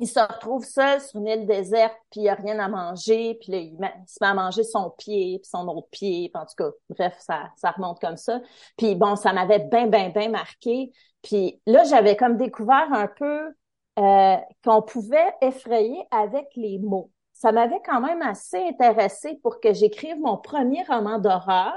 [0.00, 3.52] il se retrouve seul sur une île déserte, puis il a rien à manger, puis
[3.52, 3.76] là, il,
[4.06, 7.16] se met à manger son pied, puis son autre pied, puis en tout cas, bref,
[7.20, 8.40] ça, ça remonte comme ça.
[8.76, 10.92] Puis bon, ça m'avait bien, bien, bien marqué.
[11.22, 13.54] Puis là, j'avais comme découvert un peu
[13.98, 19.72] euh, qu'on pouvait effrayer avec les mots ça m'avait quand même assez intéressé pour que
[19.72, 21.74] j'écrive mon premier roman d'horreur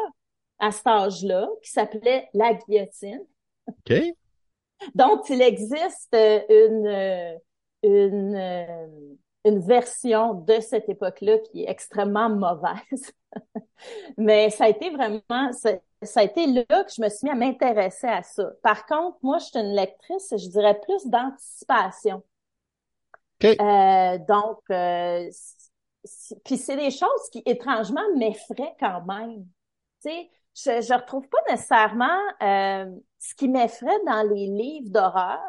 [0.59, 3.25] à cet âge-là, qui s'appelait La guillotine.
[3.67, 3.93] OK.
[4.95, 7.39] Donc, il existe une,
[7.83, 8.35] une,
[9.45, 13.11] une version de cette époque-là qui est extrêmement mauvaise.
[14.17, 15.79] Mais ça a été vraiment, ça,
[16.15, 18.51] a été là que je me suis mis à m'intéresser à ça.
[18.61, 22.23] Par contre, moi, je suis une lectrice, je dirais plus d'anticipation.
[23.43, 25.29] Euh, donc, euh,
[26.45, 29.45] puis c'est des choses qui étrangement m'effraient quand même.
[30.01, 32.85] Tu sais, je, je retrouve pas nécessairement euh,
[33.19, 35.41] ce qui m'effraie dans les livres d'horreur,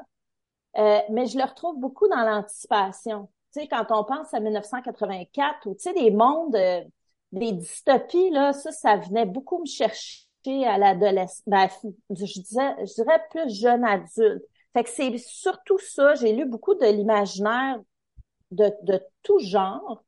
[0.77, 3.29] mais je le retrouve beaucoup dans l'anticipation.
[3.53, 6.57] Tu sais, quand on pense à 1984 ou tu sais des mondes,
[7.33, 10.27] des dystopies là, ça, ça venait beaucoup me chercher
[10.67, 11.43] à l'adolescence.
[11.47, 11.69] Ben,
[12.11, 14.45] je disais, je dirais plus jeune adulte.
[14.73, 16.15] Fait que c'est surtout ça.
[16.15, 17.79] J'ai lu beaucoup de l'imaginaire
[18.51, 20.03] de, de tout genre.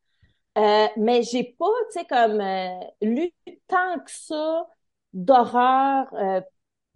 [0.58, 3.32] Euh, mais j'ai pas, tu sais, comme euh, lu
[3.68, 4.66] tant que ça
[5.12, 6.40] d'horreur, euh,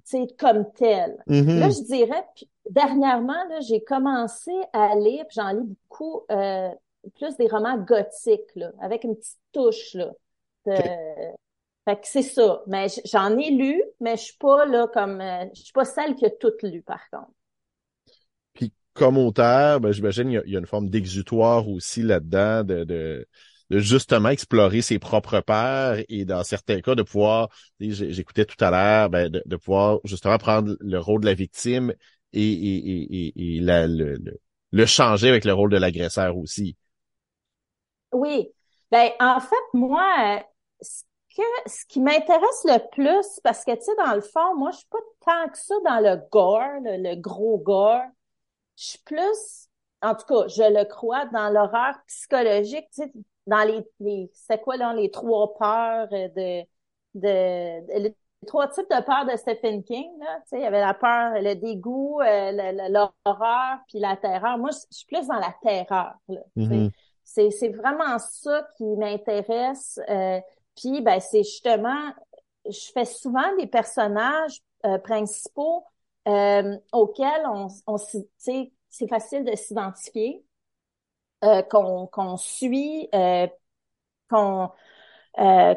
[0.08, 1.22] tu sais, comme tel.
[1.28, 1.58] Mm-hmm.
[1.58, 2.24] Là, je dirais,
[2.68, 6.70] dernièrement, là, j'ai commencé à lire, puis j'en lis beaucoup, euh,
[7.16, 10.12] plus des romans gothiques, là, avec une petite touche, là.
[10.66, 12.62] Fait que c'est ça.
[12.66, 15.22] Mais j'en ai lu, mais je suis pas, là, comme,
[15.54, 17.32] je suis pas celle qui a tout lu, par contre
[18.94, 23.26] comme auteur, ben, j'imagine il y, a une forme d'exutoire aussi là-dedans, de, de,
[23.70, 27.48] justement explorer ses propres peurs et dans certains cas de pouvoir,
[27.78, 31.94] j'écoutais tout à l'heure, ben, de, pouvoir justement prendre le rôle de la victime
[32.32, 36.76] et, et, et, et le, changer avec le rôle de l'agresseur aussi.
[38.12, 38.48] Oui.
[38.90, 40.42] Ben, en fait, moi,
[40.80, 41.04] ce,
[41.36, 44.78] que, ce qui m'intéresse le plus, parce que, tu sais, dans le fond, moi, je
[44.78, 48.02] suis pas tant que ça dans le gore, le gros gore
[48.80, 49.68] je suis plus,
[50.02, 52.86] en tout cas, je le crois, dans l'horreur psychologique.
[52.94, 53.12] Tu sais,
[53.46, 56.62] dans les, les c'est quoi là les trois peurs de
[57.14, 58.16] de, les
[58.46, 60.38] trois types de peurs de Stephen King là.
[60.42, 64.58] Tu sais il y avait la peur le dégoût euh, l'horreur puis la terreur.
[64.58, 66.90] Moi je suis plus dans la terreur là, mm-hmm.
[67.24, 70.40] c'est c'est vraiment ça qui m'intéresse euh,
[70.76, 72.12] puis ben c'est justement
[72.68, 75.84] je fais souvent des personnages euh, principaux
[76.92, 80.44] auxquels on, on c'est facile de s'identifier,
[81.40, 83.08] qu'on qu'on suit,
[84.28, 84.70] qu'on
[85.38, 85.74] euh,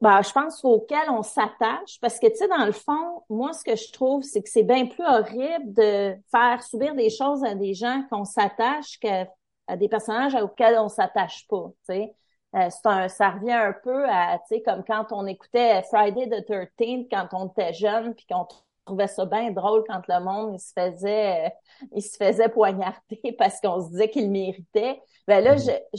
[0.00, 3.62] ben, je pense auquel on s'attache parce que tu sais dans le fond moi ce
[3.62, 7.54] que je trouve c'est que c'est bien plus horrible de faire subir des choses à
[7.54, 9.26] des gens qu'on s'attache qu'à
[9.66, 12.14] à des personnages auxquels on s'attache pas tu sais.
[12.54, 16.48] Euh, un, ça revient un peu à, tu sais, comme quand on écoutait Friday the
[16.48, 18.46] 13th quand on était jeune, puis qu'on
[18.86, 21.52] trouvait ça bien drôle quand le monde il se faisait,
[21.92, 25.00] il se faisait poignarder parce qu'on se disait qu'il méritait.
[25.26, 25.98] Ben là, je, je,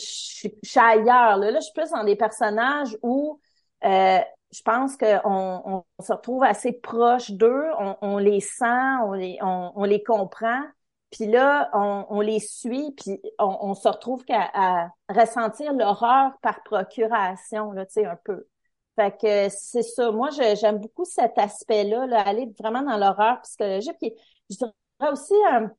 [0.64, 1.38] suis ailleurs.
[1.38, 1.52] Là.
[1.52, 3.40] là, je suis plus dans des personnages où
[3.84, 4.20] euh,
[4.52, 5.22] je pense qu'on
[5.98, 8.66] on, se retrouve assez proche d'eux, on, on, les sent,
[9.04, 10.62] on les, on, on les comprend.
[11.12, 16.64] Puis là, on, on, les suit, puis on, on se retrouve qu'à ressentir l'horreur par
[16.64, 18.48] procuration, là, tu sais, un peu.
[18.98, 20.12] Fait que c'est ça.
[20.12, 23.96] Moi, j'aime beaucoup cet aspect-là, là, aller vraiment dans l'horreur psychologique.
[24.02, 24.12] Puis
[24.50, 25.72] je dirais aussi un,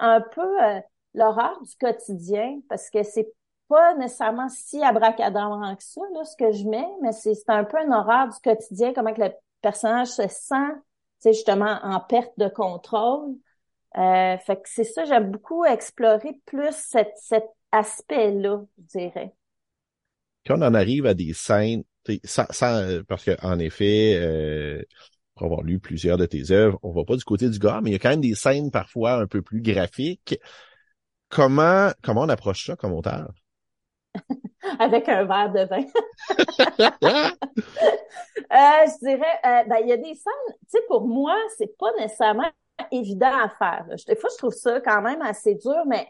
[0.00, 0.78] un peu euh,
[1.14, 3.32] l'horreur du quotidien, parce que c'est
[3.68, 7.78] pas nécessairement si abracadabrant que ça, là, ce que je mets, mais c'est un peu
[7.78, 10.74] une horreur du quotidien, comment que le personnage se sent,
[11.20, 13.34] c'est justement en perte de contrôle.
[13.96, 19.34] Euh, fait que c'est ça, j'aime beaucoup explorer plus cet aspect-là, je dirais.
[20.46, 21.84] Quand on en arrive à des scènes,
[22.24, 22.46] sans,
[23.08, 24.82] parce qu'en effet, euh,
[25.34, 27.90] pour avoir lu plusieurs de tes œuvres, on va pas du côté du gars, mais
[27.90, 30.38] il y a quand même des scènes parfois un peu plus graphiques.
[31.28, 33.30] Comment comment on approche ça comme auteur?
[34.78, 35.84] Avec un verre de vin.
[38.52, 41.76] euh, je dirais, euh, ben, il y a des scènes, tu sais, pour moi, c'est
[41.78, 42.50] pas nécessairement
[42.90, 43.86] évident à faire.
[44.06, 46.08] Des fois, je trouve ça quand même assez dur, mais,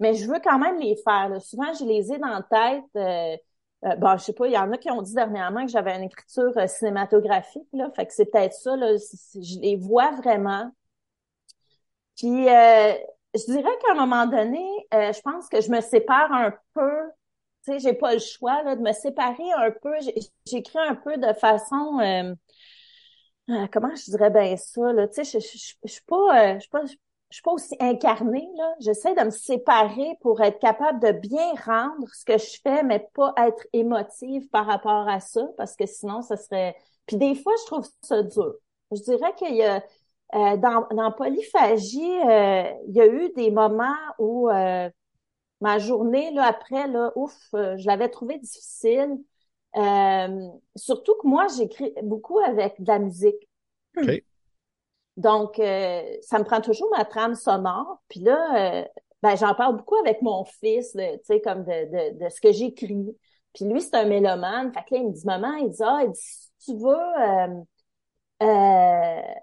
[0.00, 1.30] mais je veux quand même les faire.
[1.40, 2.84] Souvent, je les ai dans la tête.
[2.96, 3.36] Euh,
[3.84, 5.96] euh, bon, je sais pas, il y en a qui ont dit dernièrement que j'avais
[5.96, 10.70] une écriture euh, cinématographique, là, fait que c'est peut-être ça, là, je les vois vraiment.
[12.16, 12.92] Puis, euh,
[13.34, 16.90] je dirais qu'à un moment donné, je pense que je me sépare un peu,
[17.64, 19.94] tu sais, j'ai pas le choix là, de me séparer un peu.
[20.44, 21.98] J'écris un peu de façon
[23.50, 25.46] euh, comment je dirais bien ça, là, tu sais, je,
[25.84, 26.82] je, suis pas, euh, je suis pas,
[27.32, 28.74] je suis pas aussi incarnée, là.
[28.78, 33.08] J'essaie de me séparer pour être capable de bien rendre ce que je fais, mais
[33.14, 36.76] pas être émotive par rapport à ça, parce que sinon, ça serait...
[37.06, 38.54] Puis des fois, je trouve ça dur.
[38.90, 39.82] Je dirais qu'il y a...
[40.34, 46.86] Euh, dans, dans Polyphagie, il y a eu des moments où ma journée, là, après,
[46.86, 49.18] là, ouf, je l'avais trouvé difficile.
[49.74, 53.48] Euh, surtout que moi, j'écris beaucoup avec de la musique.
[55.16, 58.02] Donc, euh, ça me prend toujours ma trame sonore.
[58.08, 58.84] Puis là, euh,
[59.22, 62.52] ben, j'en parle beaucoup avec mon fils, tu sais, comme de, de, de ce que
[62.52, 63.16] j'écris.
[63.54, 64.72] Puis lui, c'est un mélomane.
[64.72, 67.64] Fait que là, il me dit, maman, il dit, ah, il dit, si tu veux,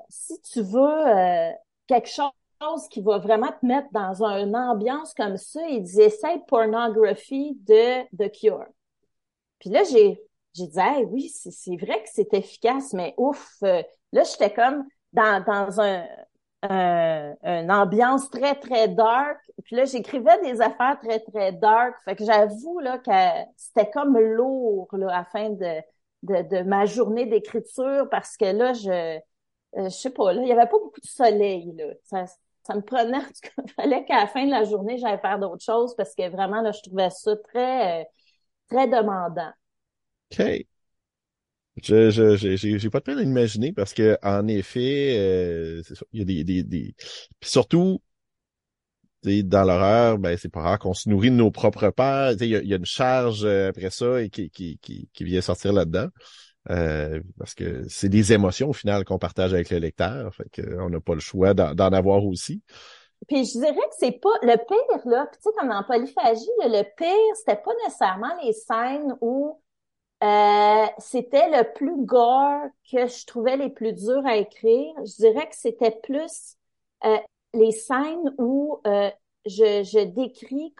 [0.09, 1.53] si tu veux
[1.87, 6.41] quelque chose qui va vraiment te mettre dans une ambiance comme ça, il dit, essaye
[6.47, 8.65] Pornography de The Cure.
[9.59, 10.21] Puis là, j'ai
[10.53, 14.85] j'ai dit hey, oui, c'est vrai que c'est efficace, mais ouf, euh, là, j'étais comme
[15.13, 16.05] dans, dans un,
[17.43, 19.37] une ambiance très, très dark.
[19.63, 21.95] Puis là, j'écrivais des affaires très, très dark.
[22.05, 25.81] Fait que j'avoue là que c'était comme lourd là, à la fin de,
[26.23, 29.19] de, de ma journée d'écriture parce que là, je
[29.77, 31.73] euh, je sais pas, là, il y avait pas beaucoup de soleil.
[31.77, 31.93] Là.
[32.03, 32.25] Ça,
[32.63, 33.19] ça me prenait,
[33.65, 36.61] il fallait qu'à la fin de la journée, j'aille faire d'autres choses parce que vraiment,
[36.61, 38.05] là, je trouvais ça très, euh,
[38.69, 39.51] très demandant.
[40.31, 40.67] OK.
[41.83, 45.81] Je, je, j'ai, pas de peine à imaginer parce que, en effet, euh,
[46.13, 46.95] il y a des, des, des...
[47.39, 48.01] Puis surtout,
[49.23, 52.33] dans l'horreur, ben, c'est pas rare qu'on se nourrit de nos propres peurs.
[52.39, 55.23] Il y, a, y a une charge euh, après ça et qui, qui, qui, qui
[55.23, 56.07] vient sortir là-dedans.
[56.69, 60.33] Euh, parce que c'est des émotions au final qu'on partage avec le lecteur.
[60.35, 62.61] Fait que on n'a pas le choix d'en, avoir aussi.
[63.27, 66.83] Puis je dirais que c'est pas le pire, là, tu sais, comme en polyphagie, le
[66.95, 69.59] pire, c'était pas nécessairement les scènes où
[70.21, 74.93] euh, c'était le plus gore que je trouvais les plus durs à écrire.
[74.97, 76.57] Je dirais que c'était plus
[77.05, 77.17] euh,
[77.53, 79.09] les scènes où euh,
[79.45, 80.75] je, je, décris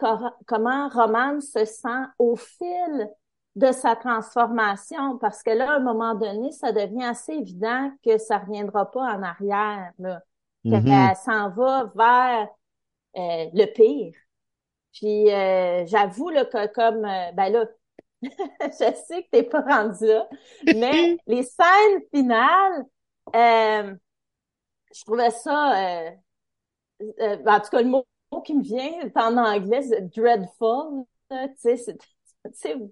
[0.46, 3.10] comment Roman se sent au fil
[3.56, 8.18] de sa transformation, parce que là, à un moment donné, ça devient assez évident que
[8.18, 10.20] ça reviendra pas en arrière, là,
[10.64, 10.84] mm-hmm.
[10.84, 12.48] qu'elle s'en va vers
[13.14, 14.14] le pire.
[14.92, 15.26] Puis
[15.88, 17.64] j'avoue là, que comme ben là,
[18.60, 20.28] je sais que t'es pas rendu là,
[20.74, 22.84] mais les scènes finales,
[23.34, 23.94] euh,
[24.94, 26.10] je trouvais ça, euh,
[27.20, 28.06] euh, en tout cas, le mot
[28.44, 31.76] qui me vient en anglais, c'est dreadful, tu sais,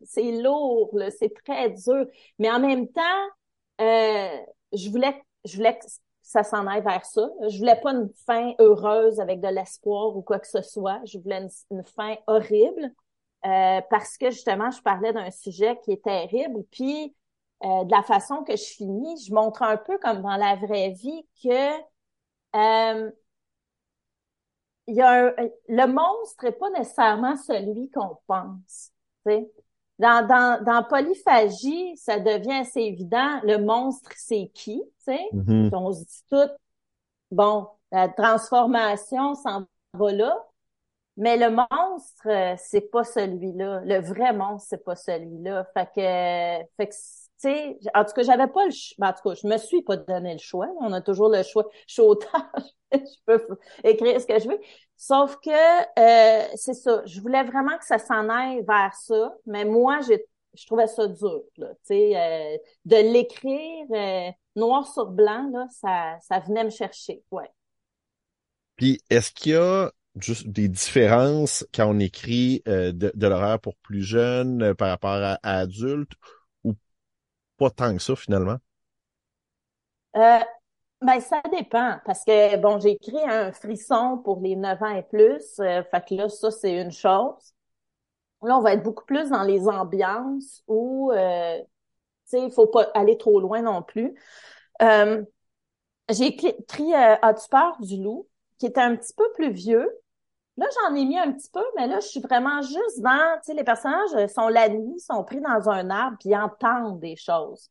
[0.02, 2.06] c'est, lourd, c'est très dur,
[2.38, 3.28] mais en même temps,
[3.78, 5.84] je voulais, je voulais que
[6.22, 7.26] ça s'en aille vers ça.
[7.48, 11.00] Je voulais pas une fin heureuse avec de l'espoir ou quoi que ce soit.
[11.06, 12.92] Je voulais une fin horrible.
[13.48, 16.64] Euh, parce que justement, je parlais d'un sujet qui est terrible.
[16.70, 17.14] Puis,
[17.64, 20.90] euh, de la façon que je finis, je montre un peu comme dans la vraie
[20.90, 21.72] vie que
[22.56, 23.10] euh,
[24.86, 25.34] il y a
[25.68, 28.90] le monstre n'est pas nécessairement celui qu'on pense.
[29.26, 29.50] sais.
[29.98, 33.40] Dans, dans, dans Polyphagie, ça devient assez évident.
[33.42, 34.80] Le monstre, c'est qui?
[35.06, 35.74] Mm-hmm.
[35.74, 36.50] On se dit tout,
[37.32, 40.46] bon, la transformation s'en va là.
[41.18, 43.80] Mais le monstre, euh, c'est pas celui-là.
[43.84, 45.66] Le vrai monstre, c'est pas celui-là.
[45.74, 46.98] Fait que, fait que, tu
[47.38, 48.94] sais, en tout cas, j'avais pas le choix.
[48.98, 50.68] Ben, en tout cas, je me suis pas donné le choix.
[50.80, 51.66] On a toujours le choix.
[51.88, 52.48] Je suis auteur.
[52.92, 53.44] je peux
[53.82, 54.60] écrire ce que je veux.
[54.96, 57.02] Sauf que, euh, c'est ça.
[57.04, 59.34] Je voulais vraiment que ça s'en aille vers ça.
[59.44, 61.70] Mais moi, j'ai, je trouvais ça dur, là.
[61.70, 67.24] Tu sais, euh, de l'écrire noir sur blanc, là, ça, ça venait me chercher.
[67.32, 67.50] Ouais.
[68.76, 69.90] Puis, est-ce qu'il y a
[70.22, 74.88] juste des différences quand on écrit euh, de, de l'horreur pour plus jeunes euh, par
[74.88, 76.12] rapport à, adultes
[76.64, 76.74] ou
[77.56, 78.58] pas tant que ça finalement?
[80.16, 80.38] Euh,
[81.00, 85.02] ben, ça dépend parce que, bon, j'ai écrit un frisson pour les 9 ans et
[85.02, 85.56] plus.
[85.56, 87.54] fait que là, ça, c'est une chose.
[88.42, 91.18] Là, on va être beaucoup plus dans les ambiances où, tu
[92.24, 94.14] sais, il faut pas aller trop loin non plus.
[94.80, 98.28] j'ai écrit As-tu peur du loup?
[98.58, 99.88] qui était un petit peu plus vieux,
[100.58, 103.44] Là, j'en ai mis un petit peu, mais là, je suis vraiment juste dans, tu
[103.44, 106.98] sais, les personnages euh, sont la nuit, sont pris dans un arbre, puis ils entendent
[106.98, 107.70] des choses.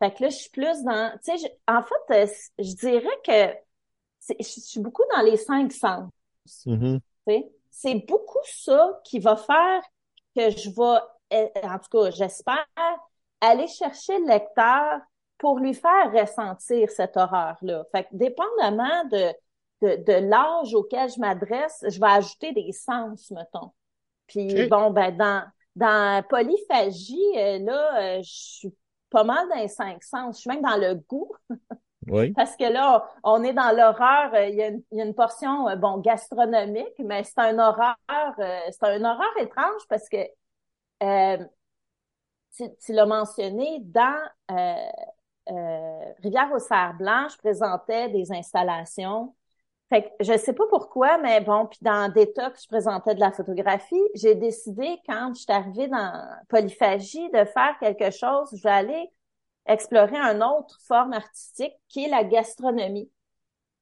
[0.00, 4.34] Fait que là, je suis plus dans, tu sais, en fait, euh, je dirais que
[4.38, 6.08] je suis beaucoup dans les cinq sens.
[6.64, 7.00] Mm-hmm.
[7.70, 9.82] C'est beaucoup ça qui va faire
[10.36, 11.00] que je vais,
[11.30, 12.66] eh, en tout cas, j'espère,
[13.40, 15.00] aller chercher le lecteur
[15.38, 17.84] pour lui faire ressentir cette horreur-là.
[17.90, 19.32] Fait que dépendamment de
[19.82, 23.72] de, l'âge auquel je m'adresse, je vais ajouter des sens, mettons.
[24.26, 25.44] Puis bon, ben dans
[25.76, 28.74] dans polyphagie, euh, là, euh, je suis
[29.10, 30.36] pas mal dans les cinq sens.
[30.36, 31.32] Je suis même dans le goût.
[32.08, 32.32] Oui.
[32.36, 34.34] Parce que là, on est dans l'horreur.
[34.34, 37.58] Euh, il y, a une, il y a une portion, bon, gastronomique, mais c'est un
[37.58, 37.96] horreur,
[38.36, 40.26] c'est un horreur étrange parce que
[42.56, 44.28] tu, tu l'as mentionné dans
[46.22, 49.34] Rivière aux Serres Blanches, je présentais des installations
[49.92, 53.30] fait que je sais pas pourquoi, mais bon, puis dans Détox, je présentais de la
[53.30, 54.00] photographie.
[54.14, 56.12] J'ai décidé, quand je suis arrivée dans
[56.48, 58.48] Polyphagie, de faire quelque chose.
[58.56, 59.10] Je vais aller
[59.66, 63.10] explorer une autre forme artistique qui est la gastronomie.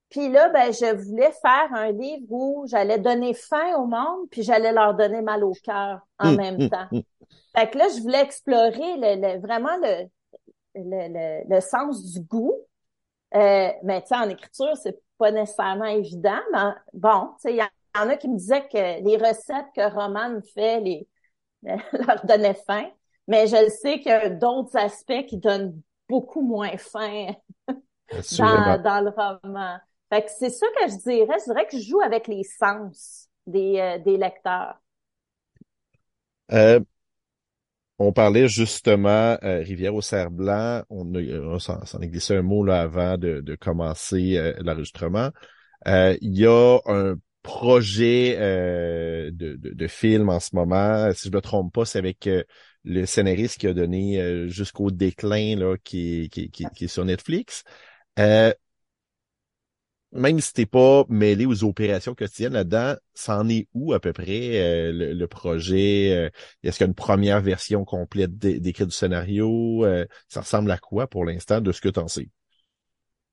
[0.09, 4.43] Puis là, ben, je voulais faire un livre où j'allais donner faim au monde, puis
[4.43, 6.89] j'allais leur donner mal au cœur en hum, même hum, temps.
[6.91, 7.03] Hum.
[7.57, 10.09] Fait que là, je voulais explorer le, vraiment le,
[10.75, 12.57] le, le, sens du goût.
[13.37, 17.57] Euh, mais tu sais, en écriture, c'est pas nécessairement évident, mais bon, tu sais, il
[17.59, 21.09] y en a qui me disaient que les recettes que Roman fait les,
[21.63, 22.91] leur donnaient faim,
[23.29, 27.33] mais je sais qu'il y a d'autres aspects qui donnent beaucoup moins faim
[27.69, 29.77] dans, dans, le roman.
[30.09, 31.37] Fait que c'est ça que je dirais.
[31.39, 34.81] Je dirais que je joue avec les sens des, euh, des lecteurs.
[36.53, 36.81] Euh,
[38.01, 40.83] on parlait justement euh, Rivière au Cerf Blanc.
[40.89, 45.31] On, on s'en a glissé un mot là avant de, commencer euh, l'enregistrement.
[45.87, 51.13] Euh, il y a un projet de, de, film en ce moment.
[51.13, 52.29] Si je me trompe pas, c'est avec
[52.85, 57.65] le scénariste qui a donné jusqu'au déclin là, qui, qui, est sur Netflix
[60.13, 64.61] même si t'es pas mêlé aux opérations quotidiennes là-dedans, c'en est où à peu près
[64.61, 66.13] euh, le, projet?
[66.13, 66.31] Euh,
[66.63, 69.85] est-ce qu'il y a une première version complète d'écrit du scénario?
[69.85, 72.29] Euh, ça ressemble à quoi pour l'instant de ce que tu en sais?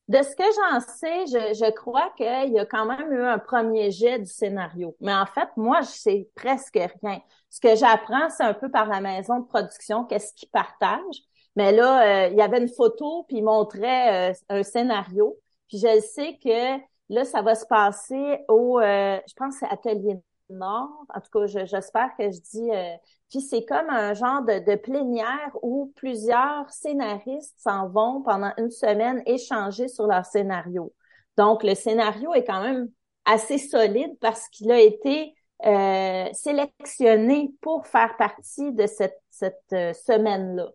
[0.08, 3.40] De ce que j'en sais, je, je crois qu'il y a quand même eu un
[3.40, 4.96] premier jet du scénario.
[5.02, 7.20] Mais en fait, moi, je sais presque rien.
[7.50, 11.24] Ce que j'apprends, c'est un peu par la maison de production, qu'est-ce qu'ils partagent.
[11.58, 15.38] Mais là, il y avait une photo, puis il montrait un scénario.
[15.68, 20.18] Puis je sais que là, ça va se passer au, euh, je pense, c'est Atelier
[20.50, 21.06] Nord.
[21.14, 22.72] En tout cas, j'espère que je dis.
[22.72, 22.96] Euh,
[23.30, 28.72] puis c'est comme un genre de, de plénière où plusieurs scénaristes s'en vont pendant une
[28.72, 30.94] semaine échanger sur leur scénario.
[31.38, 32.90] Donc le scénario est quand même
[33.26, 35.34] assez solide parce qu'il a été
[35.66, 40.70] euh, sélectionné pour faire partie de cette cette euh, semaine-là.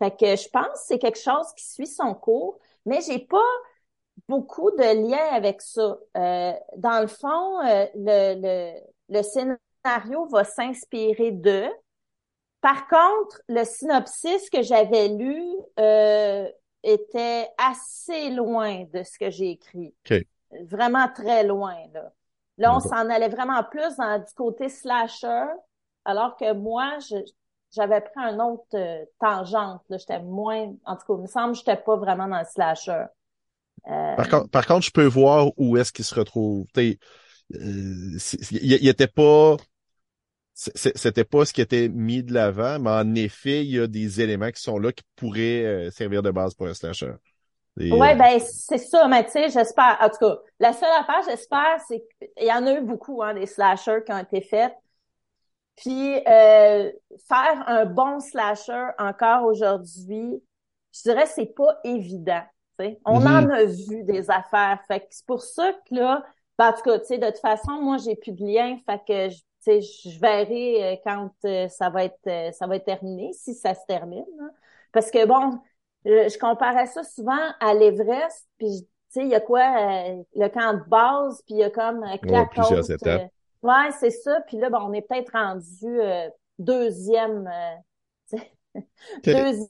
[0.00, 3.38] Fait que je pense que c'est quelque chose qui suit son cours, mais j'ai pas
[4.28, 5.98] beaucoup de liens avec ça.
[6.16, 11.70] Euh, dans le fond, euh, le, le, le scénario va s'inspirer d'eux.
[12.60, 15.44] Par contre, le synopsis que j'avais lu
[15.78, 16.48] euh,
[16.82, 19.94] était assez loin de ce que j'ai écrit.
[20.70, 21.76] Vraiment très loin.
[21.92, 22.12] Là,
[22.56, 25.44] là on s'en allait vraiment plus dans du côté slasher,
[26.06, 27.16] alors que moi, je,
[27.70, 29.82] j'avais pris un autre euh, tangente.
[29.90, 33.04] J'étais moins, en tout cas, il me semble que j'étais pas vraiment dans le slasher.
[33.90, 34.16] Euh...
[34.16, 36.66] Par, contre, par contre, je peux voir où est-ce qu'il se retrouve.
[36.76, 36.94] Euh,
[38.50, 39.56] il, était pas,
[40.54, 44.20] c'était pas ce qui était mis de l'avant, mais en effet, il y a des
[44.20, 47.12] éléments qui sont là qui pourraient euh, servir de base pour un slasher.
[47.76, 49.98] Oui, ouais, ben c'est ça, mais tu sais, j'espère.
[50.00, 52.04] En tout cas, la seule affaire, j'espère, c'est
[52.36, 54.72] qu'il y en a eu beaucoup, hein, des slashers qui ont été faits.
[55.76, 56.92] Puis euh,
[57.28, 60.40] faire un bon slasher encore aujourd'hui,
[60.92, 62.44] je dirais c'est pas évident.
[63.04, 63.46] On mm-hmm.
[63.46, 64.80] en a vu des affaires.
[64.86, 66.24] Fait que c'est pour ça que là,
[66.58, 68.76] ben, en tout cas, tu sais, de toute façon, moi, j'ai plus de lien.
[68.86, 73.32] Fait que je, je verrai euh, quand euh, ça va être ça va être terminé,
[73.32, 74.24] si ça se termine.
[74.92, 75.58] Parce que bon,
[76.04, 79.64] je, comparais ça souvent à l'Everest, puis tu sais, il y a quoi,
[80.34, 83.30] le camp de base, puis il y a comme euh, plusieurs étapes.
[83.62, 84.40] Ouais, c'est ça.
[84.46, 87.50] Puis là, bon, on est peut-être rendu euh, deuxième,
[88.34, 88.38] euh,
[89.24, 89.68] deuxième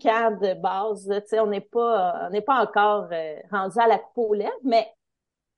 [0.00, 1.08] quart de base.
[1.08, 4.86] Tu sais, on n'est pas, on n'est pas encore euh, rendu à la coupe mais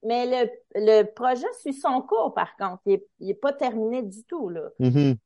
[0.05, 2.83] mais le, le projet suit son cours, par contre.
[2.87, 4.69] Il est, pas terminé du tout, là.
[4.81, 5.17] Mm-hmm.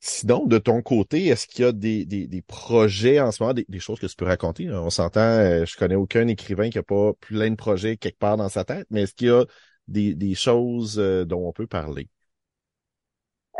[0.00, 3.52] Sinon, de ton côté, est-ce qu'il y a des, des, des, projets en ce moment,
[3.52, 4.70] des, des, choses que tu peux raconter?
[4.70, 8.48] On s'entend, je connais aucun écrivain qui a pas plein de projets quelque part dans
[8.48, 9.44] sa tête, mais est-ce qu'il y a
[9.88, 12.08] des, des choses euh, dont on peut parler?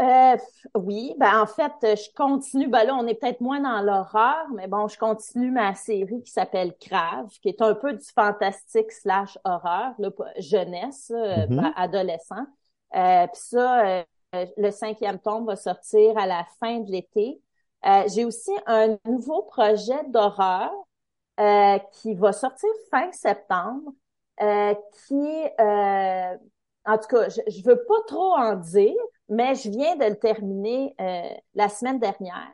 [0.00, 0.36] Euh,
[0.76, 2.68] oui, ben en fait, je continue.
[2.68, 6.30] Ben là, on est peut-être moins dans l'horreur, mais bon, je continue ma série qui
[6.30, 11.48] s'appelle Crave, qui est un peu du fantastique slash horreur, là, jeunesse, mm-hmm.
[11.48, 12.46] ben, adolescent.
[12.94, 14.04] Euh, Puis ça, euh,
[14.56, 17.40] le cinquième tome va sortir à la fin de l'été.
[17.84, 20.70] Euh, J'ai aussi un nouveau projet d'horreur
[21.92, 23.92] qui va sortir fin septembre.
[24.40, 24.74] Euh,
[25.06, 26.36] qui, euh,
[26.84, 28.94] en tout cas, je, je veux pas trop en dire,
[29.28, 32.52] mais je viens de le terminer euh, la semaine dernière.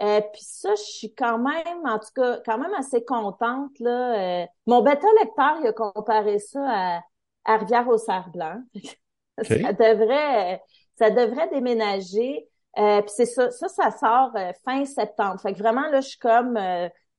[0.00, 3.78] Euh, puis ça, je suis quand même, en tout cas, quand même assez contente.
[3.80, 4.42] Là.
[4.42, 7.00] Euh, mon bêta lecteur, il a comparé ça à,
[7.44, 8.60] à Rivière au Cerf Blanc.
[9.42, 10.62] ça devrait,
[10.98, 12.48] ça devrait déménager.
[12.74, 14.32] puis c'est ça, ça, ça sort
[14.64, 15.40] fin septembre.
[15.40, 16.58] Fait que vraiment, là, je suis comme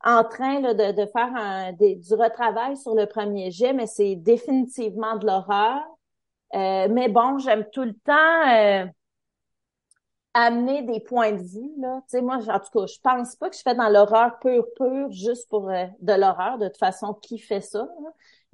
[0.04, 4.16] en train là, de, de, faire un, du retravail sur le premier jet, mais c'est
[4.16, 5.82] définitivement de l'horreur.
[6.56, 8.86] Euh, mais bon, j'aime tout le temps euh,
[10.34, 11.72] amener des points de vue.
[11.80, 12.02] Là.
[12.04, 14.66] Tu sais, moi, en tout cas, je pense pas que je fais dans l'horreur pure,
[14.76, 16.58] pure, juste pour euh, de l'horreur.
[16.58, 17.88] De toute façon, qui fait ça?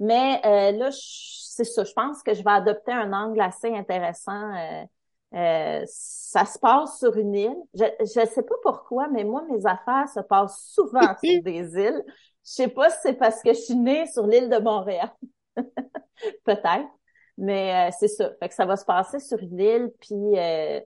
[0.00, 0.40] Mais
[0.72, 1.84] là, c'est ça.
[1.84, 4.52] Je pense que je vais adopter un angle assez intéressant
[5.34, 7.56] euh, ça se passe sur une île.
[7.74, 12.04] Je ne sais pas pourquoi, mais moi, mes affaires se passent souvent sur des îles.
[12.06, 15.10] Je sais pas si c'est parce que je suis née sur l'île de Montréal.
[16.44, 16.88] Peut-être.
[17.36, 18.30] Mais euh, c'est ça.
[18.38, 20.80] Fait que ça va se passer sur une île, puis euh,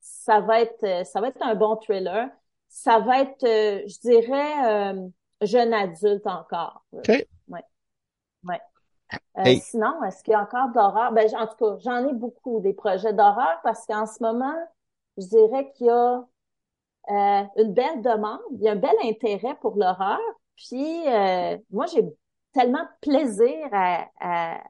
[0.00, 2.28] ça va être ça va être un bon thriller.
[2.68, 4.94] Ça va être, je dirais,
[5.42, 6.84] jeune adulte encore.
[6.92, 7.08] OK.
[7.48, 7.64] Ouais.
[8.44, 8.60] Ouais.
[9.38, 11.12] Euh, sinon, est-ce qu'il y a encore d'horreur?
[11.12, 14.54] Ben, en tout cas, j'en ai beaucoup des projets d'horreur parce qu'en ce moment,
[15.16, 16.24] je dirais qu'il y a
[17.10, 20.20] euh, une belle demande, il y a un bel intérêt pour l'horreur.
[20.56, 22.04] Puis euh, moi, j'ai
[22.52, 24.62] tellement plaisir à, à,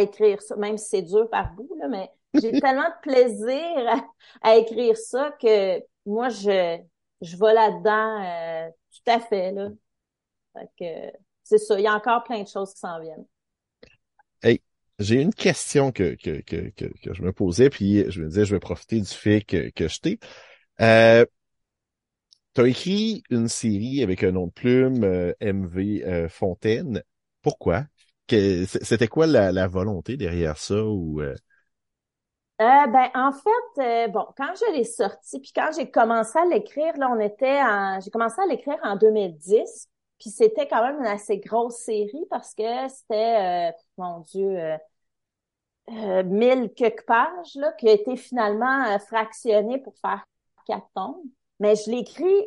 [0.00, 4.04] écrire ça, même si c'est dur par bout, là, mais j'ai tellement de plaisir
[4.42, 6.78] à, écrire ça que moi, je,
[7.20, 9.52] je vais là-dedans tout à fait.
[9.52, 9.70] Là.
[10.52, 13.26] Fait que c'est ça, il y a encore plein de choses qui s'en viennent.
[14.42, 14.60] Hey,
[14.98, 18.54] j'ai une question que, que, que, que, je me posais, puis je me disais, je
[18.54, 20.18] vais profiter du fait que, que je t'ai.
[20.80, 21.24] Euh,
[22.54, 27.02] tu as écrit une série avec un nom de plume, euh, MV euh, Fontaine.
[27.42, 27.84] Pourquoi?
[28.28, 31.34] C'était quoi la, volonté derrière ça ou euh?
[32.58, 37.10] ben en fait, bon, quand je l'ai sorti, puis quand j'ai commencé à l'écrire, là,
[37.10, 39.88] on était en, j'ai commencé à l'écrire en 2010.
[40.18, 44.76] Puis c'était quand même une assez grosse série parce que c'était, euh, mon Dieu, euh,
[45.90, 50.24] euh, mille quelques pages là, qui a été finalement euh, fractionné pour faire
[50.66, 51.22] quatre tomes.
[51.60, 52.46] Mais je l'écris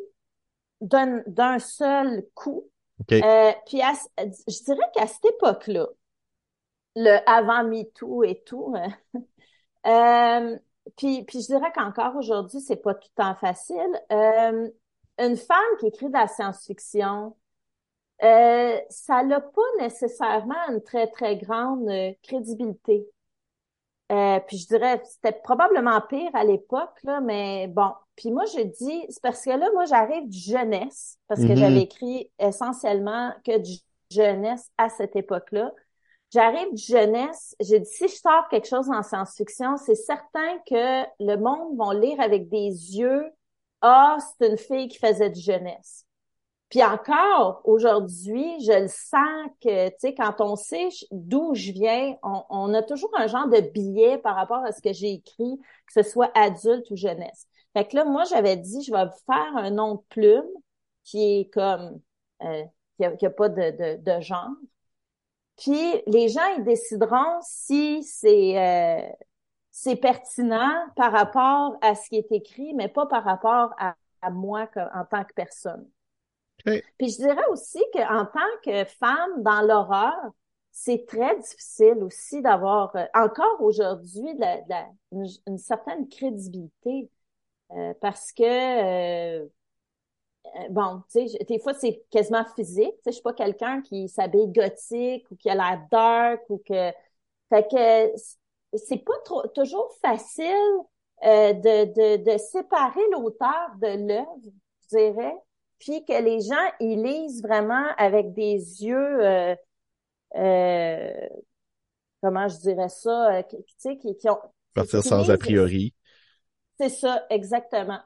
[0.82, 2.69] d'un, d'un seul coup.
[3.07, 5.87] Puis je dirais qu'à cette époque-là,
[6.95, 8.75] le avant MeToo et tout,
[10.97, 14.01] puis, puis je dirais qu'encore aujourd'hui, c'est pas tout le temps facile.
[14.11, 14.69] Euh,
[15.19, 17.35] une femme qui écrit de la science-fiction,
[18.23, 23.07] euh, ça n'a pas nécessairement une très, très grande euh, crédibilité.
[24.12, 27.91] Euh, puis je dirais, c'était probablement pire à l'époque, là, mais bon.
[28.16, 31.84] Puis moi, je dis, c'est parce que là, moi, j'arrive du jeunesse, parce que j'avais
[31.84, 33.78] écrit essentiellement que du
[34.10, 35.72] jeunesse à cette époque-là.
[36.32, 41.03] J'arrive du jeunesse, j'ai dit, si je sors quelque chose en science-fiction, c'est certain que
[41.20, 43.26] le monde va lire avec des yeux,
[43.82, 46.05] ah, c'est une fille qui faisait du jeunesse.
[46.70, 52.15] Puis encore, aujourd'hui, je le sens que, tu sais, quand on sait d'où je viens,
[52.22, 55.59] on, on a toujours un genre de billet par rapport à ce que j'ai écrit,
[55.88, 57.47] que ce soit adulte ou jeunesse.
[57.74, 60.45] Fait que là, moi, j'avais dit, je vais faire un nom de plume
[61.03, 61.99] qui est comme,
[62.43, 62.63] euh,
[62.97, 64.49] qui a, qui a pas de, de, de genre.
[65.57, 69.09] Puis les gens, ils décideront si c'est euh,
[69.72, 74.30] c'est pertinent par rapport à ce qui est écrit, mais pas par rapport à, à
[74.32, 75.89] moi comme, en tant que personne.
[76.97, 80.16] Puis je dirais aussi qu'en tant que femme dans l'horreur,
[80.72, 84.89] c'est très difficile aussi d'avoir euh, encore aujourd'hui la- la-
[85.47, 87.10] une, certaine crédibilité
[87.72, 88.43] euh, parce que
[89.43, 89.47] euh,
[90.70, 92.93] bon, tu sais, des fois c'est quasiment physique.
[92.97, 96.57] Tu sais, je suis pas quelqu'un qui s'habille gothique ou qui a l'air dark ou
[96.66, 96.91] que
[97.49, 100.45] fait que c'est pas trop, toujours facile
[101.26, 104.39] euh, de, de, de séparer l'auteur de l'œuvre,
[104.91, 105.36] je dirais,
[105.80, 109.55] puis que les gens ils lisent vraiment avec des yeux euh,
[110.36, 111.30] euh,
[112.21, 114.39] comment je dirais ça, euh, tu sais, qui, qui ont
[114.73, 115.93] Partir sans lisent- a priori.
[116.80, 117.99] c'est ça, exactement.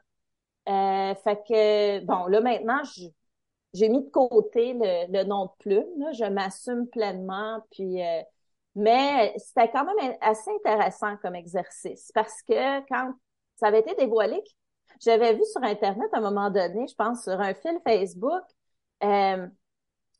[0.70, 2.82] Euh, fait que, bon, là, maintenant,
[3.74, 8.22] j'ai mis de côté le, le nom de plume, là, je m'assume pleinement, puis, euh,
[8.76, 13.14] mais c'était quand même assez intéressant comme exercice, parce que quand
[13.58, 14.42] ça avait été dévoilé,
[15.02, 18.44] j'avais vu sur Internet à un moment donné, je pense, sur un fil Facebook,
[19.04, 19.48] euh,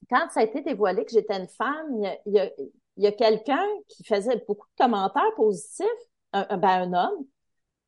[0.10, 1.96] quand ça a été dévoilé que j'étais une femme,
[2.26, 2.50] il y a,
[2.98, 5.88] y a, quelqu'un qui faisait beaucoup de commentaires positifs,
[6.34, 7.26] un, un- ben, un homme,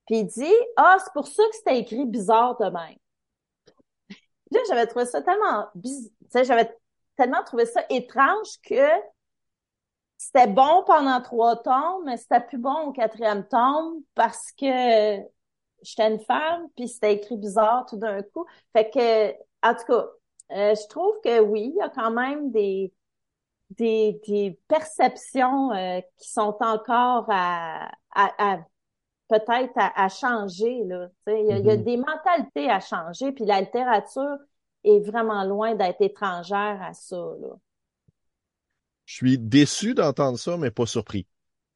[0.07, 2.97] puis il dit Ah, c'est pour ça que c'était écrit bizarre de même.
[4.51, 6.11] Là, j'avais trouvé ça tellement biz...
[6.19, 6.71] tu sais, j'avais
[7.17, 8.89] tellement trouvé ça étrange que
[10.17, 15.19] c'était bon pendant trois tomes, mais c'était plus bon au quatrième tome parce que
[15.81, 18.45] j'étais une femme, puis c'était écrit bizarre tout d'un coup.
[18.73, 19.31] Fait que,
[19.67, 20.05] en tout cas,
[20.51, 22.93] euh, je trouve que oui, il y a quand même des
[23.71, 28.57] des, des perceptions euh, qui sont encore à, à, à
[29.29, 30.83] peut-être à, à changer.
[30.85, 31.09] Là.
[31.27, 31.77] Il y, a, y a Mhm.
[31.77, 34.37] des mentalités à changer, puis la littérature
[34.83, 37.17] est vraiment loin d'être étrangère à ça.
[37.41, 37.49] Là.
[39.05, 41.25] Je suis déçu d'entendre ça, mais pas surpris.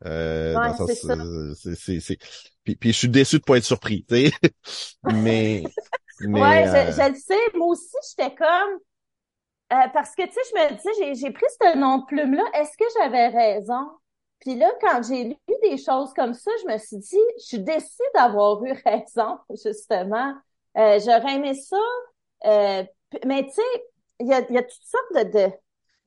[0.06, 2.18] Euh, Ouais, c'est euh, c'est, c'est,
[2.64, 4.32] Puis, puis je suis déçu de pas être surpris, tu sais.
[5.04, 5.74] mais,
[6.20, 7.58] mais, ouais, euh, je, je le sais.
[7.58, 8.80] Moi aussi, j'étais comme...
[9.74, 12.44] euh, parce que, tu sais, je me disais, j'ai, j'ai pris ce nom de plume-là.
[12.56, 13.90] Est-ce que j'avais raison?
[14.40, 17.60] Puis là, quand j'ai lu des choses comme ça, je me suis dit, je suis
[17.60, 20.34] déçue d'avoir eu raison, justement.
[20.78, 21.78] Euh, j'aurais aimé ça.
[22.46, 22.84] euh,
[23.26, 23.62] mais tu sais,
[24.20, 25.54] il y a, y a toutes sortes de, de,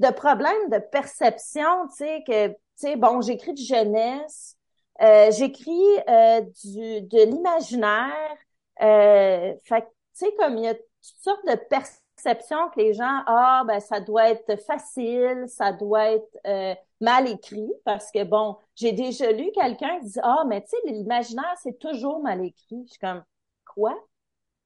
[0.08, 2.56] de problèmes de perception, tu sais, que,
[2.96, 4.56] bon, j'écris du jeunesse,
[5.00, 5.72] euh, j'écris
[6.09, 8.36] euh, du, de l'imaginaire,
[8.82, 13.22] euh, fait tu sais, comme il y a toutes sortes de perceptions que les gens,
[13.26, 18.56] ah, ben, ça doit être facile, ça doit être euh, mal écrit, parce que, bon,
[18.76, 22.82] j'ai déjà lu quelqu'un qui dit, ah, mais tu sais, l'imaginaire, c'est toujours mal écrit.
[22.86, 23.24] Je suis comme,
[23.66, 23.96] quoi?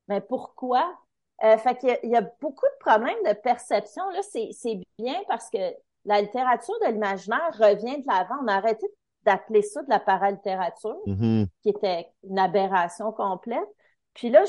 [0.09, 0.97] Mais pourquoi?
[1.45, 4.09] Euh, fait qu'il y y a beaucoup de problèmes de perception.
[4.11, 5.59] Là, c'est bien parce que
[6.07, 8.37] la littérature de l'imaginaire revient de l'avant.
[8.43, 8.87] On a arrêté
[9.25, 11.47] d'appeler ça de la paralittérature, mhm.
[11.63, 13.69] qui était une aberration complète.
[14.15, 14.45] Puis là,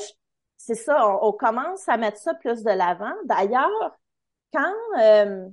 [0.56, 3.12] c'est ça, on, on commence à mettre ça plus de l'avant.
[3.24, 3.98] D'ailleurs,
[4.52, 5.48] quand euh,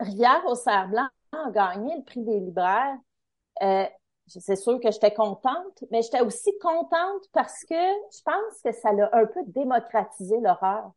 [0.00, 2.96] Rivière au cerf blanc a gagné le prix des libraires,
[3.62, 3.84] euh,
[4.26, 8.92] c'est sûr que j'étais contente, mais j'étais aussi contente parce que je pense que ça
[8.92, 10.92] l'a un peu démocratisé l'horreur.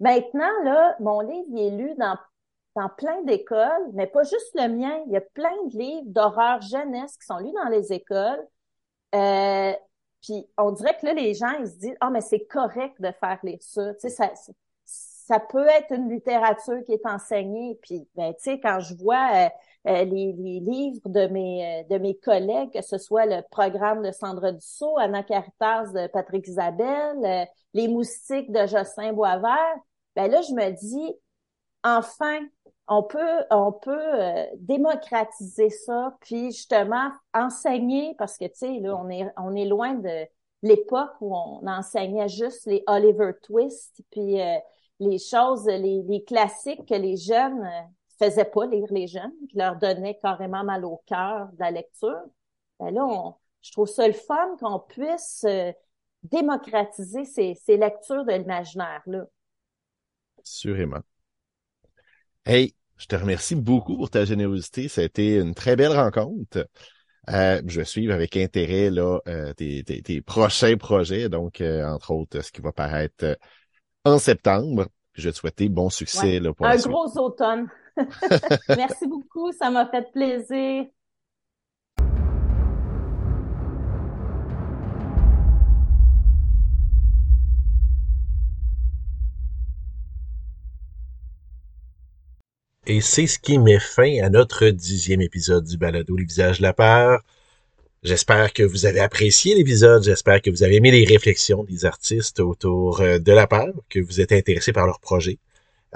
[0.00, 2.16] Maintenant, là, mon livre il est lu dans,
[2.76, 5.02] dans plein d'écoles, mais pas juste le mien.
[5.06, 8.46] Il y a plein de livres d'horreur jeunesse qui sont lus dans les écoles.
[9.14, 9.72] Euh,
[10.22, 13.10] puis on dirait que là, les gens, ils se disent, ah, mais c'est correct de
[13.12, 13.94] faire lire ça.
[13.94, 14.30] Tu sais, ça,
[14.84, 17.78] ça peut être une littérature qui est enseignée.
[17.82, 19.48] Puis, ben, tu sais, quand je vois euh,
[19.88, 24.02] euh, les, les livres de mes, euh, de mes collègues, que ce soit le programme
[24.02, 27.44] de Sandra Dussault, Anna Caritas de Patrick Isabelle, euh,
[27.74, 29.76] Les moustiques de Jocelyn Boisvert,
[30.16, 31.14] ben là, je me dis,
[31.84, 32.40] enfin,
[32.88, 38.96] on peut, on peut euh, démocratiser ça, puis justement enseigner, parce que tu sais, là,
[38.96, 40.26] on est, on est loin de
[40.62, 44.58] l'époque où on enseignait juste les Oliver Twist, puis euh,
[45.00, 47.82] les choses, les, les, classiques que les jeunes euh,
[48.18, 52.20] faisaient pas lire les jeunes, qui leur donnaient carrément mal au cœur de la lecture.
[52.78, 55.46] Ben là, on, je trouve ça le fun qu'on puisse
[56.22, 59.24] démocratiser ces, ces lectures de l'imaginaire là.
[60.44, 61.02] Sûrement.
[62.44, 64.88] Hey, je te remercie beaucoup pour ta générosité.
[64.88, 66.66] Ça a été une très belle rencontre.
[67.30, 72.10] Euh, je vais suivre avec intérêt là euh, tes, tes, prochains projets, donc euh, entre
[72.10, 73.38] autres ce qui va paraître
[74.04, 74.88] en septembre.
[75.14, 77.68] Je vais te souhaiter bon succès là, pour un gros automne.
[78.68, 80.86] Merci beaucoup, ça m'a fait plaisir.
[92.86, 96.64] Et c'est ce qui met fin à notre dixième épisode du balado Les visages de
[96.64, 97.20] la peur.
[98.02, 102.40] J'espère que vous avez apprécié l'épisode, j'espère que vous avez aimé les réflexions des artistes
[102.40, 105.38] autour euh, de la peur, que vous êtes intéressés par leur projet.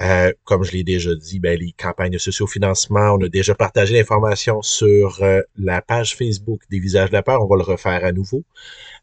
[0.01, 3.97] Euh, comme je l'ai déjà dit, ben, les campagnes de sociofinancement, on a déjà partagé
[3.97, 7.43] l'information sur euh, la page Facebook des Visages de la Peur.
[7.43, 8.45] On va le refaire à nouveau.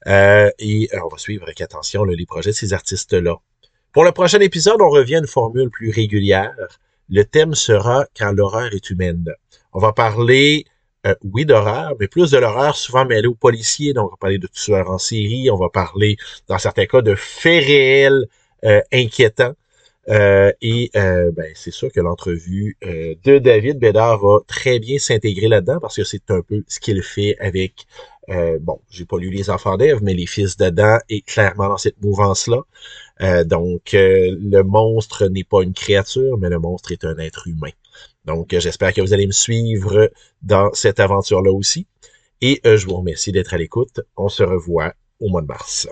[0.08, 3.36] et on va suivre avec attention les projets de ces artistes-là.
[3.92, 6.80] Pour le prochain épisode, on revient à une formule plus régulière.
[7.10, 9.26] Le thème sera quand l'horreur est humaine.
[9.74, 10.66] On va parler,
[11.06, 13.94] euh, oui, d'horreur, mais plus de l'horreur souvent mêlée aux policiers.
[13.94, 15.50] Donc, on va parler de tueurs en série.
[15.52, 16.18] On va parler,
[16.48, 18.26] dans certains cas, de faits réels
[18.64, 19.54] euh, inquiétants.
[20.10, 25.80] Euh, et ben, c'est sûr que l'entrevue de David Bédard va très bien s'intégrer là-dedans
[25.82, 27.86] parce que c'est un peu ce qu'il fait avec,
[28.28, 32.02] bon, j'ai pas lu Les Enfants d'Ève, mais Les Fils d'Adam est clairement dans cette
[32.02, 32.64] mouvance-là.
[33.22, 37.48] Euh, donc, euh, le monstre n'est pas une créature, mais le monstre est un être
[37.48, 37.72] humain.
[38.26, 40.12] Donc, euh, j'espère que vous allez me suivre
[40.42, 41.88] dans cette aventure-là aussi.
[42.42, 44.02] Et je vous remercie d'être à l'écoute.
[44.18, 45.88] On se revoit au mois de mars.